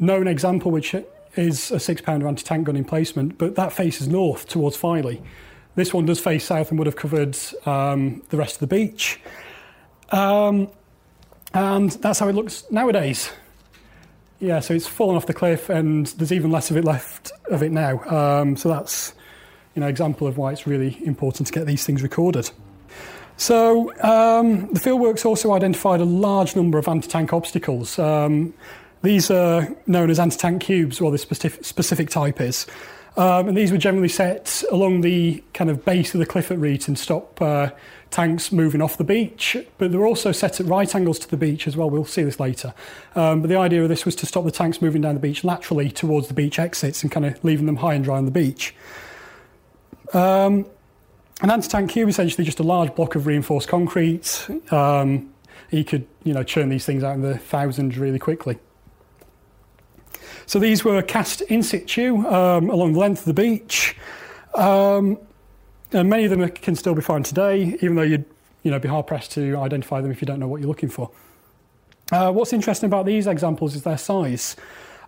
[0.00, 0.96] known example, which
[1.36, 5.22] is a six pounder anti tank gun emplacement, but that faces north towards Filey.
[5.76, 9.20] This one does face south and would have covered um, the rest of the beach.
[10.10, 10.68] Um,
[11.54, 13.30] and that's how it looks nowadays.
[14.40, 17.62] Yeah, so it's fallen off the cliff, and there's even less of it left of
[17.62, 18.02] it now.
[18.04, 19.12] Um, so that's
[19.74, 22.50] you know example of why it's really important to get these things recorded.
[23.36, 27.98] So um, the fieldworks also identified a large number of anti-tank obstacles.
[27.98, 28.52] Um,
[29.02, 32.66] these are known as anti-tank cubes, or the specific, specific type is.
[33.16, 36.58] Um, and these were generally set along the kind of base of the cliff at
[36.58, 37.70] Reighton to stop uh,
[38.10, 39.56] tanks moving off the beach.
[39.78, 41.90] But they were also set at right angles to the beach as well.
[41.90, 42.72] We'll see this later.
[43.16, 45.42] Um, but the idea of this was to stop the tanks moving down the beach
[45.42, 48.30] laterally towards the beach exits and kind of leaving them high and dry on the
[48.30, 48.74] beach.
[50.12, 50.66] Um,
[51.42, 54.46] an anti-tank cube is essentially just a large block of reinforced concrete.
[54.70, 55.32] Um,
[55.70, 58.58] you could, you know, churn these things out in the thousands really quickly.
[60.46, 63.96] So these were cast in situ um, along the length of the beach.
[64.54, 65.18] Um,
[65.92, 68.24] and many of them can still be found today, even though you'd
[68.62, 70.88] you know, be hard pressed to identify them if you don't know what you're looking
[70.88, 71.10] for.
[72.12, 74.56] Uh, what's interesting about these examples is their size.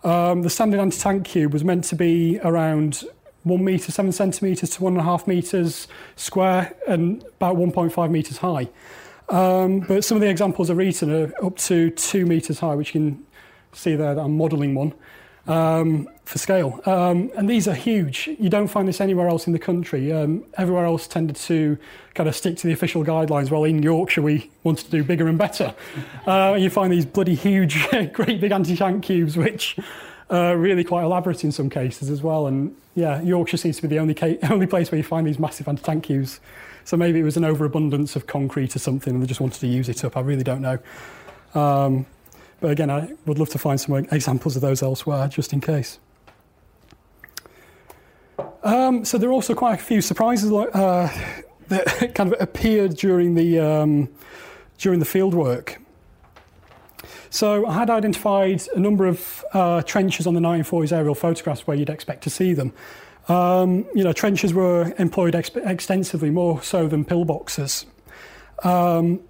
[0.05, 3.05] Um, the standard anti tank cube was meant to be around
[3.43, 8.39] one metre, seven centimetres to one and a half metres square and about 1.5 metres
[8.39, 8.69] high.
[9.29, 12.95] Um, but some of the examples are written are up to two metres high, which
[12.95, 13.27] you can
[13.73, 14.95] see there that I'm modelling one
[15.47, 16.81] um, for scale.
[16.87, 18.29] Um, and these are huge.
[18.39, 20.13] You don't find this anywhere else in the country.
[20.13, 21.77] Um, everywhere else tended to
[22.15, 23.51] kind of stick to the official guidelines.
[23.51, 25.75] Well, in Yorkshire, we wanted to do bigger and better.
[26.27, 29.77] Uh, you find these bloody huge, great big anti-tank cubes, which
[30.31, 32.47] are really quite elaborate in some cases as well.
[32.47, 35.39] And yeah, Yorkshire seems to be the only, ca- only place where you find these
[35.39, 36.41] massive anti-tank cubes.
[36.85, 39.67] So maybe it was an overabundance of concrete or something, and they just wanted to
[39.67, 40.17] use it up.
[40.17, 40.79] I really don't know.
[41.55, 42.07] Um,
[42.63, 45.99] but again, I would love to find some examples of those elsewhere, just in case.
[48.63, 51.11] Um, so there are also quite a few surprises uh,
[51.69, 54.09] that kind of appeared during the um,
[54.79, 55.81] during the field work.
[57.31, 61.77] So I had identified a number of uh, trenches on the 1940s aerial photographs where
[61.77, 62.73] you'd expect to see them.
[63.29, 67.87] Um, you know, trenches were employed extensively, more so than pillboxes.
[68.65, 69.21] Um,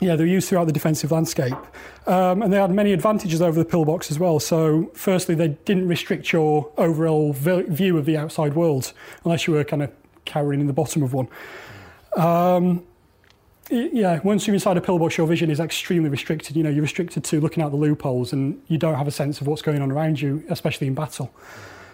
[0.00, 1.56] yeah, they were used throughout the defensive landscape.
[2.06, 4.40] Um, and they had many advantages over the pillbox as well.
[4.40, 8.92] So, firstly, they didn't restrict your overall view of the outside world
[9.24, 9.92] unless you were kind of
[10.24, 11.28] cowering in the bottom of one.
[12.16, 12.84] Um,
[13.70, 16.56] yeah, once you're inside a pillbox, your vision is extremely restricted.
[16.56, 19.40] You know, you're restricted to looking out the loopholes and you don't have a sense
[19.40, 21.32] of what's going on around you, especially in battle.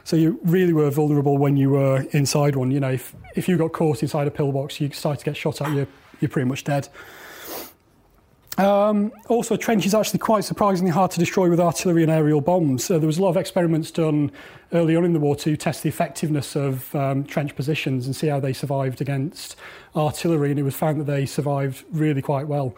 [0.05, 2.71] So you really were vulnerable when you were inside one.
[2.71, 5.61] You know, if, if you got caught inside a pillbox, you started to get shot
[5.61, 5.89] at, you're,
[6.21, 6.89] you're pretty much dead.
[8.59, 12.41] Um, also, a trench is actually quite surprisingly hard to destroy with artillery and aerial
[12.41, 12.91] bombs.
[12.91, 14.33] Uh, there was a lot of experiments done
[14.73, 18.29] early on in the war to test the effectiveness of um, trench positions and see
[18.29, 19.57] how they survived against
[19.95, 22.75] artillery, and it was found that they survived really quite well.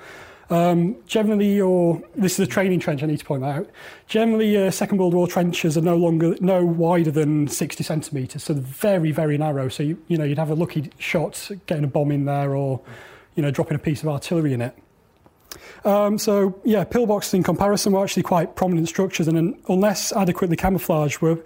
[0.51, 3.03] Um, generally, your this is a training trench.
[3.03, 3.71] I need to point that out.
[4.09, 8.55] Generally, uh, Second World War trenches are no longer no wider than 60 centimetres, so
[8.55, 9.69] very very narrow.
[9.69, 12.81] So you, you know you'd have a lucky shot getting a bomb in there, or
[13.37, 14.75] you know dropping a piece of artillery in it.
[15.85, 21.21] Um, so yeah, pillboxes in comparison were actually quite prominent structures, and unless adequately camouflaged,
[21.21, 21.39] were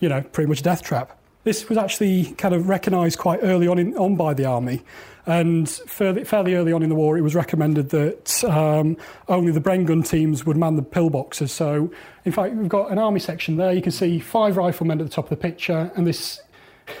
[0.00, 1.18] you know pretty much a death trap.
[1.44, 4.82] This was actually kind of recognised quite early on, in, on by the army.
[5.24, 8.96] And fairly, fairly early on in the war, it was recommended that um,
[9.28, 11.50] only the Bren gun teams would man the pillboxes.
[11.50, 11.92] So,
[12.24, 13.72] in fact, we've got an army section there.
[13.72, 16.40] You can see five riflemen at the top of the picture, and this.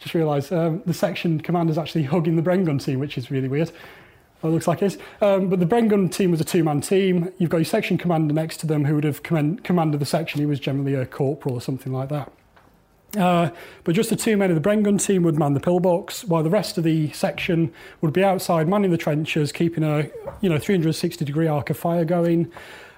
[0.00, 3.48] just realised um, the section commander's actually hugging the Bren gun team, which is really
[3.48, 3.70] weird.
[4.42, 4.96] It looks like it.
[5.20, 7.30] Um, but the Bren gun team was a two man team.
[7.38, 10.40] You've got your section commander next to them who would have command- commanded the section.
[10.40, 12.32] He was generally a corporal or something like that.
[13.18, 13.50] Uh,
[13.84, 16.42] but just the two men of the Bren gun team would man the pillbox, while
[16.42, 20.08] the rest of the section would be outside manning the trenches, keeping a
[20.40, 22.50] you know 360 degree arc of fire going,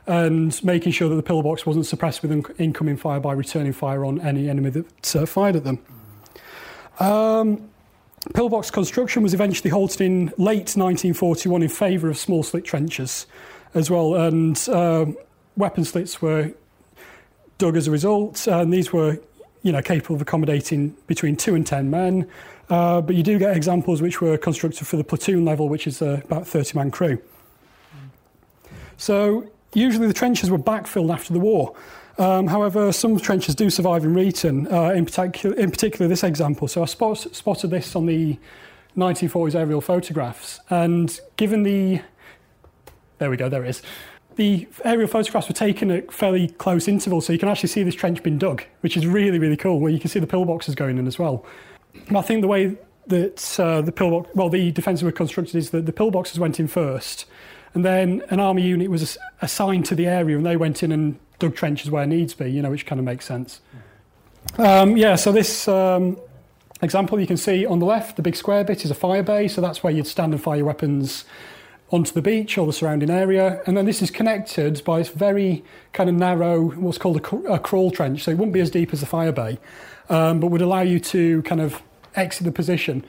[0.07, 4.05] and making sure that the pillbox wasn't suppressed with in- incoming fire by returning fire
[4.05, 5.79] on any enemy that uh, fired at them.
[7.01, 7.71] Um,
[8.35, 13.27] pillbox construction was eventually halted in late 1941 in favour of small slit trenches
[13.75, 15.07] as well, and uh,
[15.57, 16.53] weapon slits were
[17.59, 19.19] dug as a result, and these were
[19.63, 22.29] you know, capable of accommodating between two and ten men.
[22.69, 26.01] Uh, but you do get examples which were constructed for the platoon level, which is
[26.01, 27.21] uh, about 30 man crew.
[28.97, 31.75] So usually the trenches were backfilled after the war.
[32.19, 36.69] Um, however, some trenches do survive in Reighton, uh, in, particular, in particular this example.
[36.69, 38.39] So I spot, spotted this on the
[38.97, 42.03] 1940s aerial photographs, and given the,
[43.19, 43.83] there we go, there it is
[44.37, 47.95] the aerial photographs were taken at fairly close intervals, so you can actually see this
[47.95, 50.99] trench being dug, which is really, really cool, where you can see the pillboxes going
[50.99, 51.45] in as well.
[52.15, 52.77] I think the way
[53.09, 56.69] that uh, the pillbox, well, the defences were constructed is that the pillboxes went in
[56.69, 57.27] first,
[57.75, 61.19] and then an army unit was assigned to the area, and they went in and
[61.43, 63.61] dug trenches where needs be, you know, which kind of makes sense.
[64.59, 66.17] Um, yeah, so this um,
[66.81, 69.49] example you can see on the left, the big square bit is a fire bay,
[69.49, 71.25] so that's where you'd stand and fire your weapons
[71.91, 73.61] onto the beach or the surrounding area.
[73.67, 75.63] And then this is connected by this very
[75.93, 78.25] kind of narrow, what's called a, a crawl trench.
[78.25, 79.59] So it wouldn't be as deep as the fire bay,
[80.09, 81.83] um, but would allow you to kind of
[82.17, 83.05] exit the position.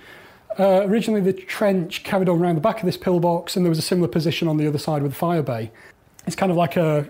[0.59, 3.79] Uh, originally, the trench carried on around the back of this pillbox, and there was
[3.79, 5.71] a similar position on the other side with the fire bay.
[6.27, 7.09] It's kind of like a,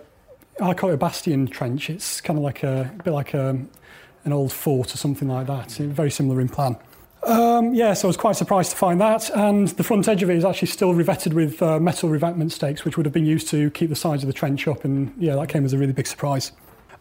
[0.61, 1.89] I call it a bastion trench.
[1.89, 3.57] It's kind of like a, a bit like a,
[4.25, 5.71] an old fort or something like that.
[5.71, 6.77] Very similar in plan.
[7.25, 9.29] Um, yeah, so I was quite surprised to find that.
[9.31, 12.83] And the front edge of it is actually still revetted with uh, metal revetment stakes,
[12.83, 14.83] which would have been used to keep the sides of the trench up.
[14.83, 16.51] And yeah, that came as a really big surprise.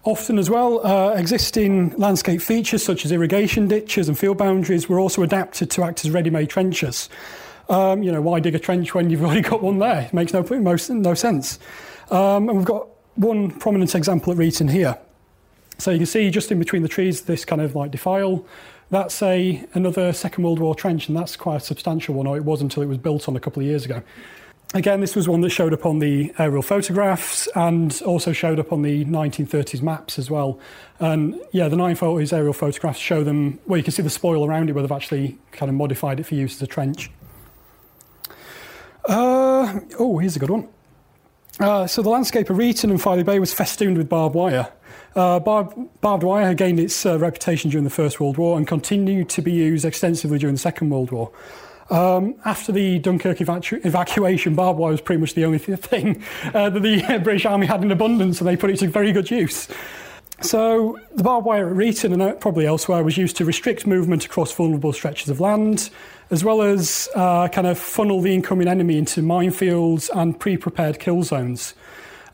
[0.04, 4.98] Often, as well, uh, existing landscape features such as irrigation ditches and field boundaries were
[4.98, 7.08] also adapted to act as ready made trenches.
[7.68, 10.02] Um, you know, why dig a trench when you've already got one there?
[10.02, 11.58] It makes no, most, no sense.
[12.10, 14.98] Um, and we've got one prominent example at Reighton here.
[15.78, 18.44] So you can see just in between the trees this kind of like defile
[18.92, 22.44] that's a another Second World War trench, and that's quite a substantial one, or it
[22.44, 24.02] was until it was built on a couple of years ago.
[24.74, 28.70] Again, this was one that showed up on the aerial photographs and also showed up
[28.70, 30.58] on the 1930s maps as well.
[31.00, 34.46] And yeah, the 1940s aerial photographs show them where well, you can see the spoil
[34.46, 37.10] around it where they've actually kind of modified it for use as a trench.
[39.06, 40.68] Uh, oh, here's a good one.
[41.62, 44.68] Uh, so the landscape of Reighton and Filey Bay was festooned with barbed wire.
[45.14, 48.66] Uh, barb, barbed wire had gained its uh, reputation during the First World War and
[48.66, 51.30] continued to be used extensively during the Second World War.
[51.88, 56.68] Um, after the Dunkirk evacu- evacuation, barbed wire was pretty much the only thing uh,
[56.68, 59.68] that the British Army had in abundance, and they put it to very good use.
[60.40, 64.52] So, the barbed wire at Reighton and probably elsewhere was used to restrict movement across
[64.52, 65.90] vulnerable stretches of land,
[66.32, 70.98] as well as uh, kind of funnel the incoming enemy into minefields and pre prepared
[70.98, 71.74] kill zones.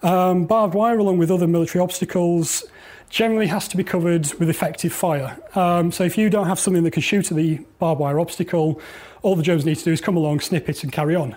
[0.03, 2.65] Um, barbed wire, along with other military obstacles,
[3.11, 5.37] generally has to be covered with effective fire.
[5.57, 8.81] Um, so if you don't have something that can shoot at the barbed wire obstacle,
[9.23, 11.35] all the Jones need to do is come along, snip it, and carry on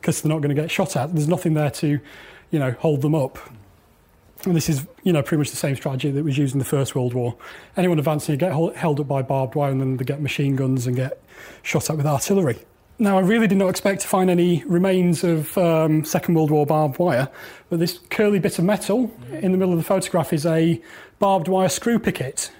[0.00, 1.12] because they're not going to get shot at.
[1.12, 1.98] There's nothing there to,
[2.52, 3.38] you know, hold them up.
[4.44, 6.64] And this is, you know, pretty much the same strategy that was used in the
[6.64, 7.34] First World War.
[7.76, 10.86] Anyone advancing, you get held up by barbed wire, and then they get machine guns
[10.86, 11.23] and get
[11.62, 12.58] shot at with artillery.
[12.98, 16.64] Now, I really did not expect to find any remains of um, Second World War
[16.64, 17.28] barbed wire,
[17.68, 20.80] but this curly bit of metal in the middle of the photograph is a
[21.18, 22.52] barbed wire screw picket.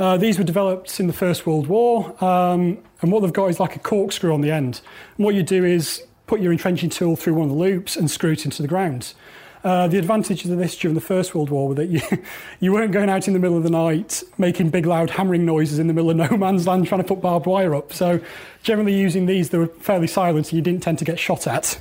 [0.00, 3.60] Uh, these were developed in the First World War, um, and what they've got is
[3.60, 4.80] like a corkscrew on the end.
[5.16, 8.10] And what you do is put your entrenching tool through one of the loops and
[8.10, 9.14] screw it into the ground.
[9.62, 12.00] Uh, the advantages of this during the First World War were that you,
[12.60, 15.78] you weren't going out in the middle of the night making big loud hammering noises
[15.78, 17.92] in the middle of no man's land trying to put barbed wire up.
[17.92, 18.20] So
[18.62, 21.78] generally using these, they were fairly silent and you didn't tend to get shot at.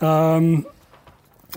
[0.00, 0.66] Um,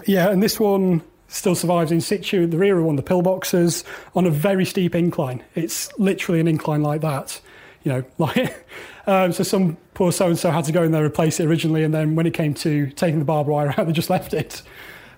[0.05, 2.45] yeah, and this one still survives in situ.
[2.45, 3.83] The rear of one of the pillboxes
[4.15, 5.43] on a very steep incline.
[5.55, 7.39] It's literally an incline like that.
[7.83, 8.67] You know, like
[9.07, 11.83] um, so some poor so and so had to go in there replace it originally,
[11.83, 14.61] and then when it came to taking the barbed wire out, they just left it.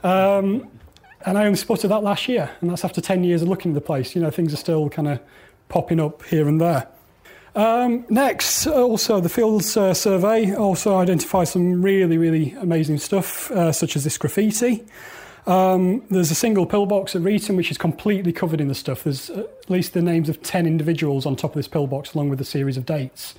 [0.05, 0.69] Um,
[1.25, 3.75] and I only spotted that last year, and that's after 10 years of looking at
[3.75, 4.15] the place.
[4.15, 5.19] You know, things are still kind of
[5.67, 6.87] popping up here and there.
[7.55, 13.71] Um, next, also the Fields uh, survey also identifies some really, really amazing stuff, uh,
[13.71, 14.85] such as this graffiti.
[15.47, 19.03] Um, there's a single pillbox at Reighton which is completely covered in the stuff.
[19.03, 22.41] There's at least the names of 10 individuals on top of this pillbox, along with
[22.41, 23.33] a series of dates.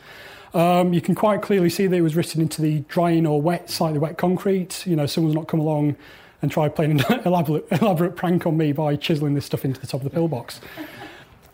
[0.54, 3.70] Um, you can quite clearly see that it was written into the drying or wet,
[3.70, 4.84] slightly wet concrete.
[4.86, 5.96] You know, someone's not come along
[6.42, 9.86] and try playing an elaborate, elaborate prank on me by chiseling this stuff into the
[9.86, 10.60] top of the pillbox.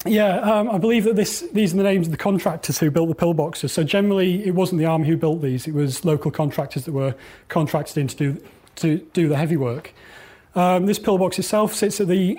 [0.05, 3.09] Yeah, um, I believe that this, these are the names of the contractors who built
[3.09, 3.71] the pillboxes.
[3.71, 7.15] So generally, it wasn't the army who built these; it was local contractors that were
[7.49, 8.43] contracted in to do
[8.77, 9.95] to do the heavy work.
[10.55, 12.39] Um, this pillbox itself sits at the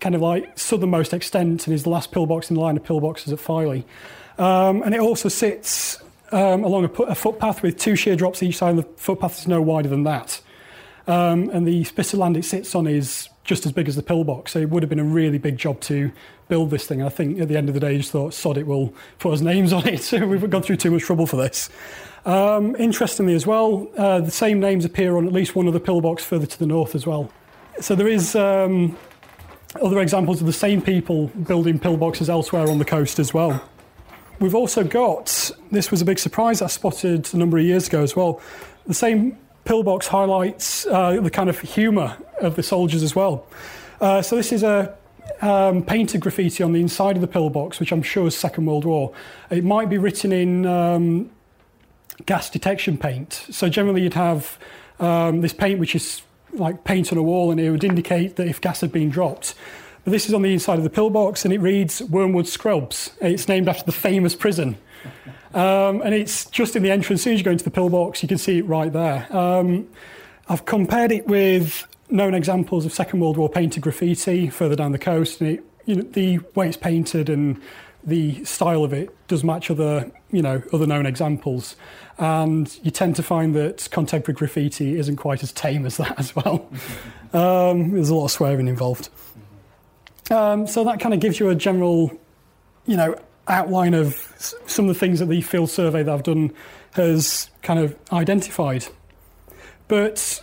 [0.00, 3.32] kind of like southernmost extent and is the last pillbox in the line of pillboxes
[3.32, 3.84] at Filey.
[4.38, 8.58] Um, and it also sits um, along a, a, footpath with two sheer drops each
[8.58, 10.40] side, and the footpath is no wider than that.
[11.08, 14.02] Um, and the bit of land it sits on is just as big as the
[14.02, 16.12] pillbox, so it would have been a really big job to
[16.48, 17.00] build this thing.
[17.00, 18.92] And I think at the end of the day, I just thought, sod it, we'll
[19.18, 20.12] put us names on it.
[20.12, 21.70] We've gone through too much trouble for this.
[22.26, 26.22] Um, interestingly, as well, uh, the same names appear on at least one other pillbox
[26.22, 27.32] further to the north as well.
[27.80, 28.98] So there is um,
[29.80, 33.62] other examples of the same people building pillboxes elsewhere on the coast as well.
[34.40, 38.02] We've also got, this was a big surprise I spotted a number of years ago
[38.02, 38.42] as well,
[38.86, 39.38] the same
[39.68, 43.46] pillbox highlights uh, the kind of humour of the soldiers as well.
[44.00, 44.96] Uh, so this is a
[45.42, 48.86] um, painted graffiti on the inside of the pillbox, which I'm sure is Second World
[48.86, 49.12] War.
[49.50, 51.30] It might be written in um,
[52.24, 53.44] gas detection paint.
[53.50, 54.56] So generally you'd have
[55.00, 56.22] um, this paint which is
[56.54, 59.54] like paint on a wall and it would indicate that if gas had been dropped.
[60.02, 63.10] But this is on the inside of the pillbox and it reads Wormwood Scrubs.
[63.20, 64.78] It's named after the famous prison.
[65.54, 67.26] Um, and it's just in the entrance.
[67.26, 69.26] As you go into the pillbox, you can see it right there.
[69.34, 69.88] Um,
[70.48, 74.98] I've compared it with known examples of Second World War painted graffiti further down the
[74.98, 77.60] coast, and it, you know, the way it's painted and
[78.04, 81.76] the style of it does match other, you know, other known examples.
[82.18, 86.34] And you tend to find that contemporary graffiti isn't quite as tame as that as
[86.34, 86.68] well.
[87.32, 89.08] Um, there's a lot of swearing involved.
[90.30, 92.12] Um, so that kind of gives you a general,
[92.86, 93.18] you know,
[93.48, 94.14] outline of
[94.66, 96.52] some of the things that the field survey that I've done
[96.94, 98.86] has kind of identified.
[99.88, 100.42] But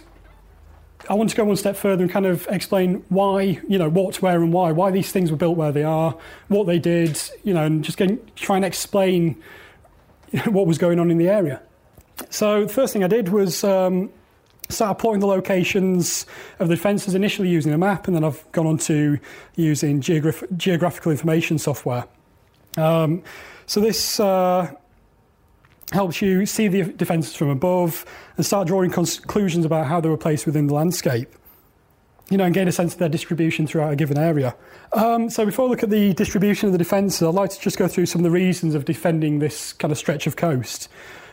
[1.10, 4.22] I want to go one step further and kind of explain why, you know, what,
[4.22, 7.54] where, and why, why these things were built where they are, what they did, you
[7.54, 9.42] know, and just getting, try and explain
[10.46, 11.62] what was going on in the area.
[12.30, 14.10] So the first thing I did was um,
[14.70, 16.26] start plotting the locations
[16.60, 19.20] of the fences initially using a map, and then I've gone on to
[19.56, 22.06] using geograph- geographical information software.
[22.78, 23.24] Um,
[23.66, 24.72] so this uh,
[25.92, 28.06] helps you see the defences from above
[28.38, 31.30] and start drawing conclusions about how they were placed within the landscape.
[32.30, 34.56] You know, and gain a sense of their distribution throughout a given area.
[34.94, 37.78] Um, so before I look at the distribution of the defences, I'd like to just
[37.78, 40.90] go through some of the reasons of defending this kind of stretch of coast.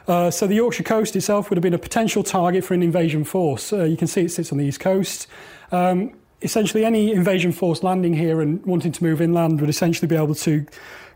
[0.06, 3.24] Uh, so the Yorkshire coast itself would have been a potential target for an invasion
[3.24, 3.72] force.
[3.72, 5.28] Uh, you can see it sits on the east coast.
[5.70, 6.12] Um,
[6.42, 10.34] essentially, any invasion force landing here and wanting to move inland would essentially be able
[10.34, 10.66] to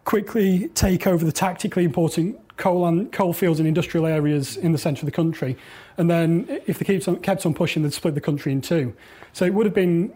[0.07, 4.79] quickly take over the tactically important coal, and, coal fields and industrial areas in the
[4.79, 5.57] centre of the country.
[5.99, 8.95] And then, if they kept on, kept on pushing, they'd split the country in two.
[9.35, 10.15] So it would have been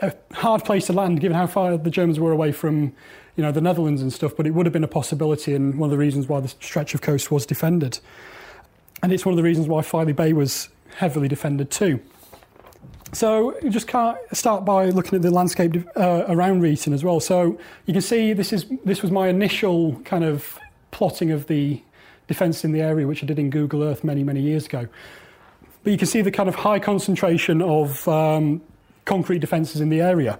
[0.00, 2.92] a hard place to land, given how far the Germans were away from,
[3.36, 4.36] you know, the Netherlands and stuff.
[4.36, 6.94] But it would have been a possibility, and one of the reasons why the stretch
[6.94, 7.98] of coast was defended.
[9.02, 12.00] And it's one of the reasons why Filey Bay was heavily defended too.
[13.16, 17.18] So you just can't start by looking at the landscape uh, around Reighton as well.
[17.18, 20.58] So you can see this is this was my initial kind of
[20.90, 21.80] plotting of the
[22.26, 24.86] defence in the area, which I did in Google Earth many, many years ago.
[25.82, 28.60] But you can see the kind of high concentration of um,
[29.06, 30.38] concrete defences in the area.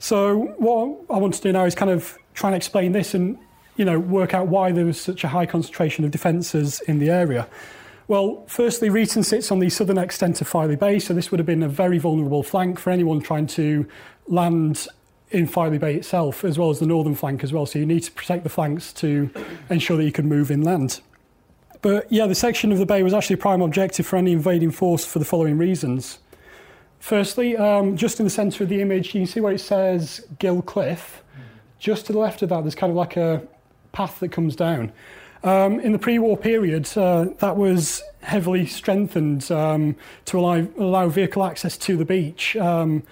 [0.00, 3.38] So what I want to do now is kind of try and explain this and
[3.76, 7.08] you know work out why there was such a high concentration of defences in the
[7.08, 7.48] area.
[8.12, 11.46] Well, firstly, Reighton sits on the southern extent of Filey Bay, so this would have
[11.46, 13.88] been a very vulnerable flank for anyone trying to
[14.26, 14.86] land
[15.30, 17.64] in Filey Bay itself, as well as the northern flank as well.
[17.64, 19.30] So you need to protect the flanks to
[19.70, 21.00] ensure that you can move inland.
[21.80, 24.72] But yeah, the section of the bay was actually a prime objective for any invading
[24.72, 26.18] force for the following reasons.
[26.98, 30.20] Firstly, um, just in the centre of the image, you can see where it says
[30.38, 31.22] Gill Cliff.
[31.78, 33.40] Just to the left of that, there's kind of like a
[33.92, 34.92] path that comes down.
[35.44, 41.44] Um, in the pre-war period, uh, that was heavily strengthened um, to allow, allow vehicle
[41.44, 42.54] access to the beach.
[42.56, 43.02] Um,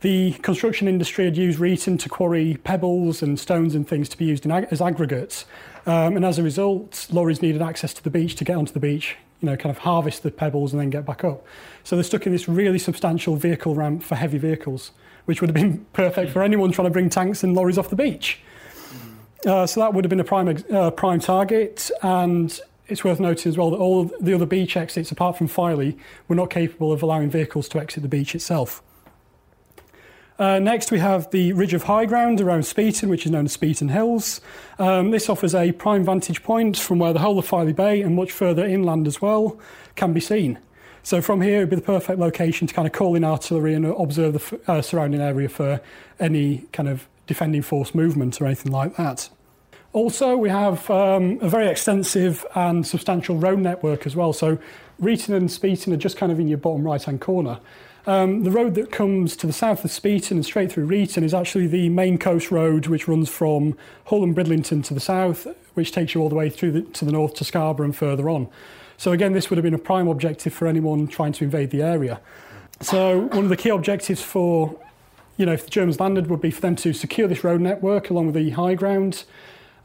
[0.00, 4.26] the construction industry had used Reighton to quarry pebbles and stones and things to be
[4.26, 5.44] used ag- as aggregates.
[5.86, 8.80] Um, and as a result, lorries needed access to the beach to get onto the
[8.80, 11.44] beach, you know, kind of harvest the pebbles and then get back up.
[11.82, 14.92] So they're stuck in this really substantial vehicle ramp for heavy vehicles,
[15.24, 17.96] which would have been perfect for anyone trying to bring tanks and lorries off the
[17.96, 18.40] beach.
[19.46, 23.48] Uh, so that would have been a prime, uh, prime target, and it's worth noting
[23.48, 27.02] as well that all the other beach exits, apart from Filey, were not capable of
[27.02, 28.82] allowing vehicles to exit the beach itself.
[30.38, 33.56] Uh, next, we have the ridge of high ground around Speeton, which is known as
[33.56, 34.40] Speeton Hills.
[34.78, 38.14] Um, this offers a prime vantage point from where the whole of Filey Bay and
[38.14, 39.58] much further inland as well
[39.96, 40.58] can be seen.
[41.02, 43.74] So from here, it would be the perfect location to kind of call in artillery
[43.74, 45.80] and observe the f- uh, surrounding area for
[46.20, 49.28] any kind of defending force movement or anything like that.
[49.92, 54.32] Also, we have um, a very extensive and substantial road network as well.
[54.32, 54.58] So
[55.00, 57.60] Reighton and Speeton are just kind of in your bottom right-hand corner.
[58.06, 61.34] Um, the road that comes to the south of Speeton and straight through Reighton is
[61.34, 63.76] actually the main coast road, which runs from
[64.06, 67.04] Hull and Bridlington to the south, which takes you all the way through the, to
[67.04, 68.48] the north to Scarborough and further on.
[68.96, 71.82] So again, this would have been a prime objective for anyone trying to invade the
[71.82, 72.20] area.
[72.80, 74.74] So one of the key objectives for,
[75.38, 78.10] you know, if the Germans landed, would be for them to secure this road network
[78.10, 79.24] along with the high ground,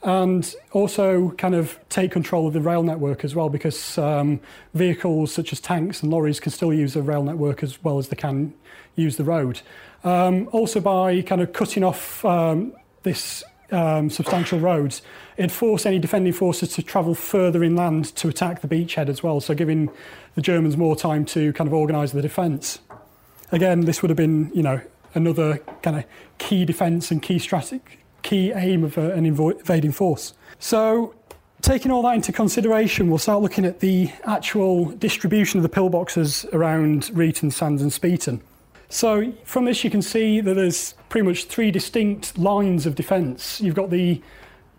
[0.01, 4.41] and also kind of take control of the rail network as well because um,
[4.73, 8.09] vehicles such as tanks and lorries can still use the rail network as well as
[8.09, 8.53] they can
[8.95, 9.61] use the road.
[10.03, 12.73] Um, also, by kind of cutting off um,
[13.03, 15.01] this um, substantial roads,
[15.37, 19.39] it forced any defending forces to travel further inland to attack the beachhead as well,
[19.39, 19.89] so giving
[20.35, 22.79] the Germans more time to kind of organise the defence.
[23.51, 24.81] Again, this would have been, you know,
[25.13, 26.05] another kind of
[26.37, 27.81] key defence and key strategy
[28.23, 30.33] key aim of uh, an invading force.
[30.57, 31.13] So,
[31.61, 36.51] taking all that into consideration, we'll start looking at the actual distribution of the pillboxes
[36.53, 38.41] around Reighton, Sands, and Speeton.
[38.89, 43.61] So, from this, you can see that there's pretty much three distinct lines of defence.
[43.61, 44.21] You've got the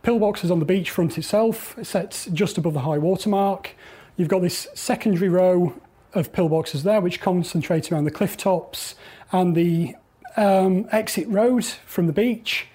[0.03, 3.75] pillboxes on the beachfront itself, set just above the high water mark.
[4.17, 5.75] You've got this secondary row
[6.13, 8.95] of pillboxes there, which concentrate around the cliff tops
[9.33, 9.97] and the
[10.37, 12.67] um, exit road from the beach.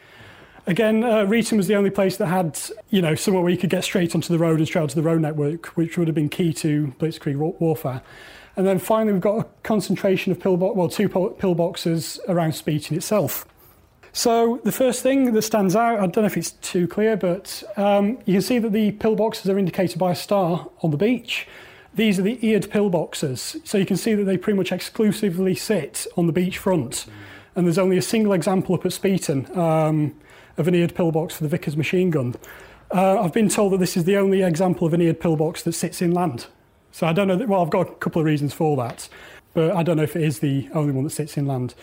[0.67, 3.71] Again, uh, Reighton was the only place that had, you know, somewhere where you could
[3.71, 6.29] get straight onto the road and straight onto the road network, which would have been
[6.29, 8.01] key to blitzkrieg warfare.
[8.55, 13.45] And then finally, we've got a concentration of pillbox, well, two pillboxes around Speeton itself.
[14.11, 17.63] So the first thing that stands out, I don't know if it's too clear, but
[17.77, 21.47] um, you can see that the pillboxes are indicated by a star on the beach.
[21.93, 23.65] These are the eared pillboxes.
[23.67, 27.05] So you can see that they pretty much exclusively sit on the beach front.
[27.55, 29.55] And there's only a single example up at Speeton.
[29.57, 30.15] Um,
[30.59, 32.35] of an eared pillbox for the Vickers machine gun.
[32.91, 35.73] Uh, I've been told that this is the only example of an eared pillbox that
[35.73, 36.47] sits inland.
[36.91, 39.07] So I don't know, that, well, I've got a couple of reasons for that,
[39.53, 41.75] but I don't know if it is the only one that sits inland.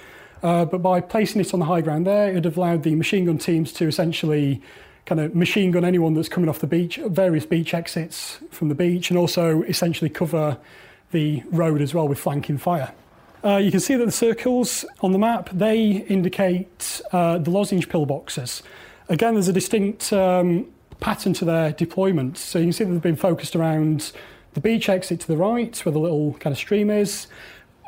[0.42, 2.94] Uh, but by placing it on the high ground there, it would have allowed the
[2.94, 4.60] machine gun teams to essentially
[5.06, 8.74] kind of machine gun anyone that's coming off the beach, various beach exits from the
[8.74, 10.58] beach, and also essentially cover
[11.12, 12.92] the road as well with flanking fire.
[13.44, 17.88] Uh, you can see that the circles on the map, they indicate uh, the lozenge
[17.88, 18.62] pillboxes.
[19.08, 20.66] Again, there's a distinct um,
[21.00, 22.38] pattern to their deployment.
[22.38, 24.12] So you can see that they've been focused around
[24.54, 27.26] the beach exit to the right, where the little kind of stream is,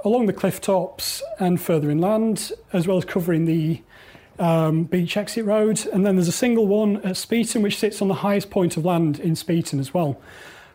[0.04, 3.82] along the cliff tops and further inland, as well as covering the
[4.38, 5.86] um, beach exit road.
[5.92, 8.84] And then there's a single one at Speeton, which sits on the highest point of
[8.84, 10.20] land in Speeton as well.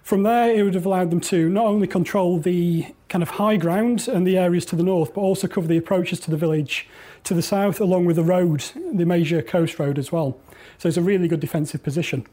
[0.03, 3.55] From there, it would have allowed them to not only control the kind of high
[3.55, 6.87] ground and the areas to the north, but also cover the approaches to the village
[7.23, 10.37] to the south, along with the road, the major coast road as well.
[10.77, 12.27] So it's a really good defensive position.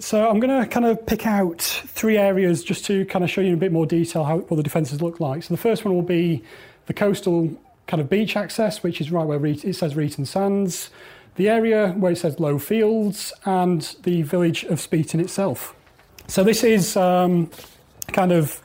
[0.00, 3.40] So I'm going to kind of pick out three areas just to kind of show
[3.40, 5.42] you in a bit more detail how what the defences look like.
[5.42, 6.44] So the first one will be
[6.86, 10.90] the coastal kind of beach access, which is right where it says Reighton Sands,
[11.36, 15.74] the area where it says Low Fields, and the village of Speeton itself.
[16.30, 17.50] So this is um,
[18.08, 18.60] kind of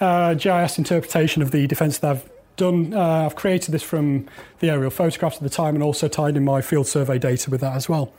[0.00, 2.92] uh, GIS interpretation of the defence that I've done.
[2.92, 4.26] Uh, I've created this from
[4.58, 7.60] the aerial photographs at the time and also tied in my field survey data with
[7.60, 8.12] that as well.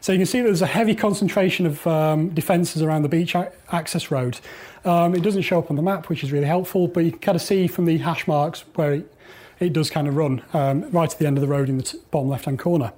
[0.00, 3.50] So you can see there's a heavy concentration of um, defences around the beach a-
[3.72, 4.38] access road.
[4.84, 7.18] Um, it doesn't show up on the map, which is really helpful, but you can
[7.18, 9.16] kind of see from the hash marks where it,
[9.58, 11.82] it does kind of run um, right at the end of the road in the
[11.82, 12.92] t- bottom left-hand corner.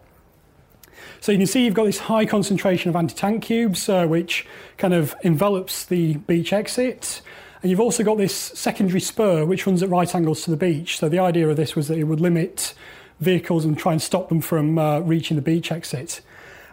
[1.21, 4.47] So you can see you've got this high concentration of anti-tank cubes, uh, which
[4.79, 7.21] kind of envelops the beach exit.
[7.63, 10.99] And you've also got this secondary spur, which runs at right angles to the beach.
[10.99, 12.73] So the idea of this was that it would limit
[13.21, 16.23] vehicles and try and stop them from uh, reaching the beach exit.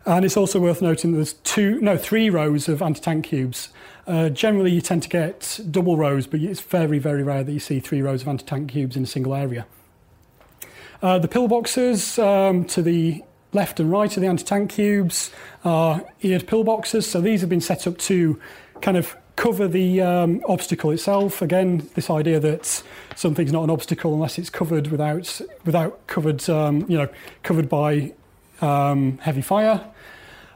[0.06, 3.68] And it's also worth noting that there's two, no, three rows of anti-tank cubes.
[4.08, 7.60] Uh, generally, you tend to get double rows, but it's very, very rare that you
[7.60, 9.66] see three rows of anti-tank cubes in a single area.
[11.02, 13.22] Uh, the pillboxes um, to the
[13.54, 15.32] left and right of the anti-tank cubes
[15.64, 17.04] are eared pillboxes.
[17.04, 18.40] So these have been set up to
[18.82, 21.42] kind of cover the um, obstacle itself.
[21.42, 22.84] Again, this idea that
[23.16, 27.08] something's not an obstacle unless it's covered without without covered, um, you know,
[27.44, 28.14] covered by
[28.62, 29.82] um, heavy fire.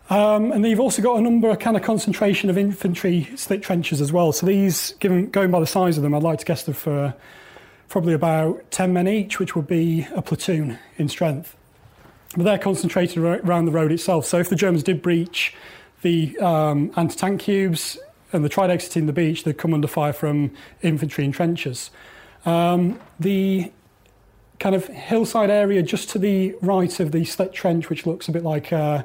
[0.10, 3.62] Um, and then you've also got a number of kind of concentration of infantry slit
[3.62, 4.34] trenches as well.
[4.34, 7.14] So these, given going by the size of them, I'd like to guess them for
[7.88, 11.56] probably about 10 men each, which would be a platoon in strength.
[12.36, 14.26] But they're concentrated around the road itself.
[14.26, 15.54] So if the Germans did breach
[16.02, 17.98] the um, anti-tank cubes
[18.34, 20.52] and they tried exiting the beach, they'd come under fire from
[20.82, 21.92] infantry in trenches.
[22.46, 23.72] Um, the
[24.60, 28.32] kind of hillside area just to the right of the slit trench, which looks a
[28.32, 29.04] bit like uh,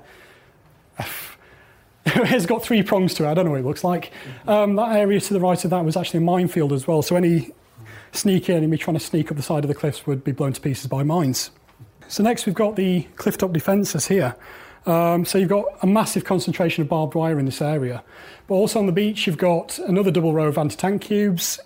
[2.06, 3.28] it's got three prongs to it.
[3.28, 4.12] I don't know what it looks like.
[4.46, 7.02] Um, that area to the right of that was actually a minefield as well.
[7.02, 7.50] So any
[8.12, 10.60] sneaky enemy trying to sneak up the side of the cliffs would be blown to
[10.60, 11.50] pieces by mines.
[12.08, 14.36] So next we've got the cliff top defences here.
[14.86, 18.04] Um, so you've got a massive concentration of barbed wire in this area.
[18.46, 21.58] But also on the beach you've got another double row of anti-tank cubes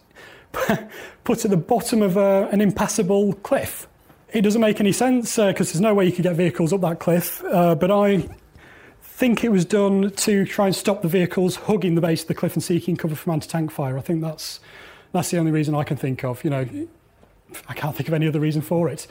[1.24, 3.86] put at the bottom of a, an impassable cliff.
[4.32, 6.80] It doesn't make any sense because uh, there's no way you could get vehicles up
[6.82, 7.44] that cliff.
[7.44, 8.28] Uh, but I
[9.02, 12.34] think it was done to try and stop the vehicles hugging the base of the
[12.34, 13.98] cliff and seeking cover from anti-tank fire.
[13.98, 14.60] I think that's
[15.12, 16.42] that's the only reason I can think of.
[16.44, 16.66] You know,
[17.68, 19.06] I can't think of any other reason for it.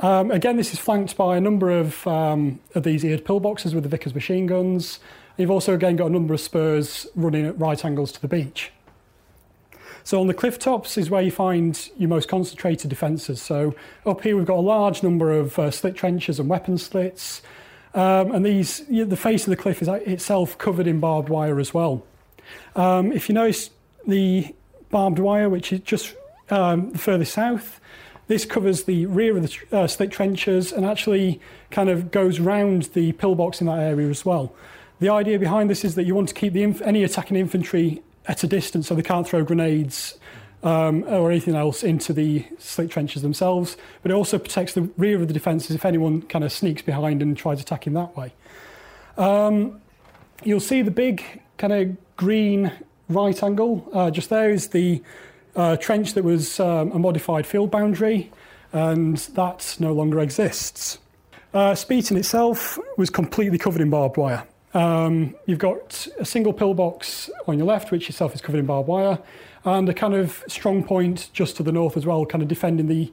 [0.00, 3.82] Um, again, this is flanked by a number of, um, of these eared pillboxes with
[3.82, 4.98] the Vickers machine guns.
[5.36, 8.72] You've also again got a number of spurs running at right angles to the beach.
[10.02, 13.42] So on the cliff tops is where you find your most concentrated defences.
[13.42, 13.74] So
[14.06, 17.42] up here we've got a large number of uh, slit trenches and weapon slits.
[17.92, 21.74] Um, and these, the face of the cliff is itself covered in barbed wire as
[21.74, 22.06] well.
[22.74, 23.70] Um, if you notice
[24.06, 24.54] the
[24.90, 26.14] barbed wire, which is just
[26.48, 27.80] um, further south,
[28.30, 31.40] this covers the rear of the uh, slit trenches and actually
[31.72, 34.54] kind of goes round the pillbox in that area as well.
[35.00, 38.44] The idea behind this is that you want to keep inf- any attacking infantry at
[38.44, 40.16] a distance so they can't throw grenades
[40.62, 45.20] um, or anything else into the slit trenches themselves, but it also protects the rear
[45.20, 48.32] of the defences if anyone kind of sneaks behind and tries attacking that way.
[49.18, 49.80] Um,
[50.44, 51.24] you'll see the big
[51.58, 52.70] kind of green
[53.08, 53.88] right angle.
[53.92, 55.02] Uh, just there is the
[55.56, 58.30] uh, trench that was um, a modified field boundary,
[58.72, 60.98] and that no longer exists.
[61.52, 64.44] Uh, Speeton itself was completely covered in barbed wire.
[64.72, 68.88] Um, you've got a single pillbox on your left, which itself is covered in barbed
[68.88, 69.18] wire
[69.64, 72.86] and a kind of strong point just to the north as well, kind of defending
[72.86, 73.12] the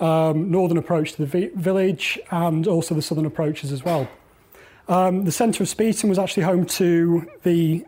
[0.00, 4.08] um, northern approach to the vi- village and also the southern approaches as well.
[4.88, 7.86] Um, the centre of Speeton was actually home to the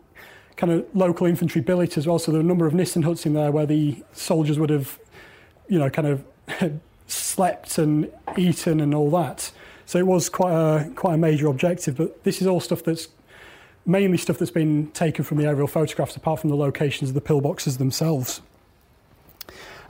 [0.57, 3.25] kind of local infantry billet as well, so there were a number of Nissen huts
[3.25, 4.99] in there where the soldiers would have,
[5.69, 6.25] you know, kind of
[7.07, 9.51] slept and eaten and all that.
[9.85, 11.95] So it was quite a quite a major objective.
[11.95, 13.07] But this is all stuff that's
[13.85, 17.21] mainly stuff that's been taken from the aerial photographs, apart from the locations of the
[17.21, 18.41] pillboxes themselves.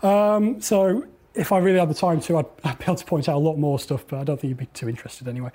[0.03, 3.27] Um, so, if I really had the time to, I'd, I'd, be able to point
[3.27, 5.49] out a lot more stuff, but I don't think you'd be too interested anyway.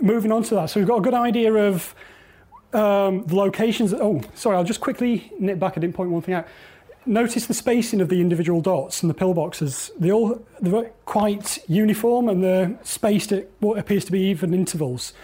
[0.00, 1.94] Moving on to that, so we've got a good idea of
[2.72, 3.92] um, the locations.
[3.94, 5.76] Oh, sorry, I'll just quickly nip back.
[5.76, 6.46] I didn't point one thing out.
[7.06, 9.90] Notice the spacing of the individual dots and the pillboxes.
[9.98, 15.14] They all they're quite uniform and they're spaced at what appears to be even intervals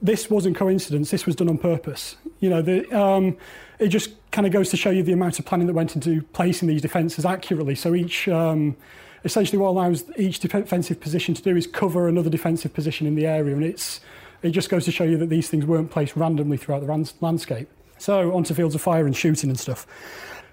[0.00, 1.10] this wasn't coincidence.
[1.10, 2.16] This was done on purpose.
[2.40, 3.36] You know, the, um,
[3.78, 6.22] it just kind of goes to show you the amount of planning that went into
[6.32, 7.74] placing these defences accurately.
[7.74, 8.76] So each, um,
[9.24, 13.26] essentially, what allows each defensive position to do is cover another defensive position in the
[13.26, 14.00] area, and it's
[14.42, 17.68] it just goes to show you that these things weren't placed randomly throughout the landscape.
[17.98, 19.86] So onto fields of fire and shooting and stuff.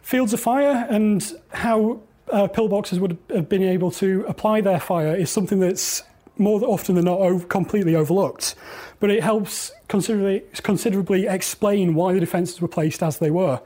[0.02, 5.16] Fields of fire and how uh, pillboxes would have been able to apply their fire
[5.16, 6.04] is something that's
[6.38, 8.56] more often than not over, completely overlooked.
[9.00, 13.62] But it helps considerably, considerably explain why the defences were placed as they were.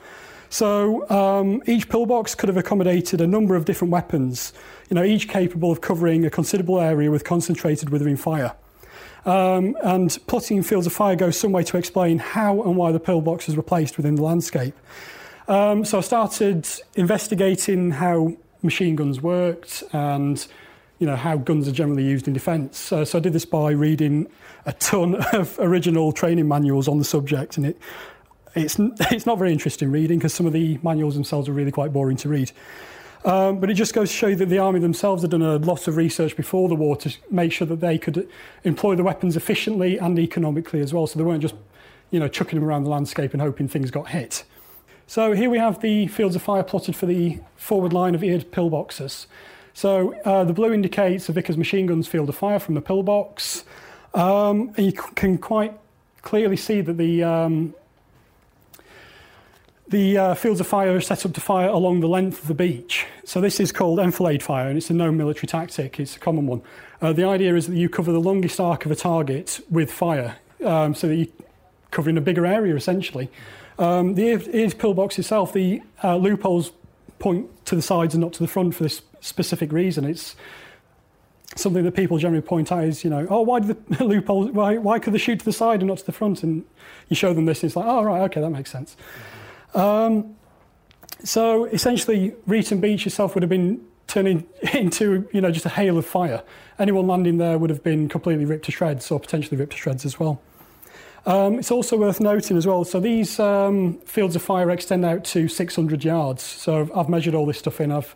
[0.50, 4.52] So um, each pillbox could have accommodated a number of different weapons,
[4.90, 8.56] you know, each capable of covering a considerable area with concentrated withering fire.
[9.26, 13.00] Um, and plotting fields of fire goes some way to explain how and why the
[13.00, 14.76] pillboxes were placed within the landscape.
[15.48, 20.46] Um, so I started investigating how machine guns worked and
[21.00, 22.92] you know, how guns are generally used in defence.
[22.92, 24.28] Uh, so I did this by reading
[24.66, 27.78] a ton of original training manuals on the subject, and it,
[28.56, 28.78] it's,
[29.12, 32.18] it's not very interesting reading because some of the manuals themselves are really quite boring
[32.18, 32.52] to read.
[33.26, 35.58] Um, but it just goes to show you that the army themselves had done a
[35.58, 38.28] lot of research before the war to make sure that they could
[38.64, 41.06] employ the weapons efficiently and economically as well.
[41.06, 41.56] So they weren't just,
[42.12, 44.46] you know, chucking them around the landscape and hoping things got hit.
[45.06, 48.52] So here we have the fields of fire plotted for the forward line of eared
[48.52, 49.26] pillboxes.
[49.74, 53.66] So uh, the blue indicates a Vickers machine gun's field of fire from the pillbox.
[54.14, 55.74] Um, and you can quite
[56.22, 57.74] clearly see that the, um,
[59.90, 62.54] the uh, fields of fire are set up to fire along the length of the
[62.54, 63.06] beach.
[63.26, 66.00] So this is called enfilade fire, and it's a known military tactic.
[66.00, 66.62] It's a common one.
[67.02, 70.38] Uh, the idea is that you cover the longest arc of a target with fire,
[70.64, 71.28] um, so that you're
[71.92, 73.30] covering a bigger area essentially.
[73.80, 76.72] Um, the ears pillbox itself, the uh, loopholes
[77.18, 80.06] point to the sides and not to the front for this specific reason.
[80.06, 80.36] It's
[81.56, 84.78] something that people generally point out is, you know, oh, why did the loopholes, why,
[84.78, 86.44] why could they shoot to the side and not to the front?
[86.44, 86.66] And
[87.08, 88.96] you show them this, and it's like, oh, right, okay, that makes sense.
[89.74, 90.36] Um,
[91.24, 95.98] so essentially, Reighton Beach itself would have been turning into, you know, just a hail
[95.98, 96.44] of fire.
[96.78, 100.06] Anyone landing there would have been completely ripped to shreds, or potentially ripped to shreds
[100.06, 100.42] as well.
[101.26, 102.86] Um, it's also worth noting as well.
[102.86, 106.42] So these um, fields of fire extend out to 600 yards.
[106.42, 107.92] So I've, measured all this stuff in.
[107.92, 108.16] I've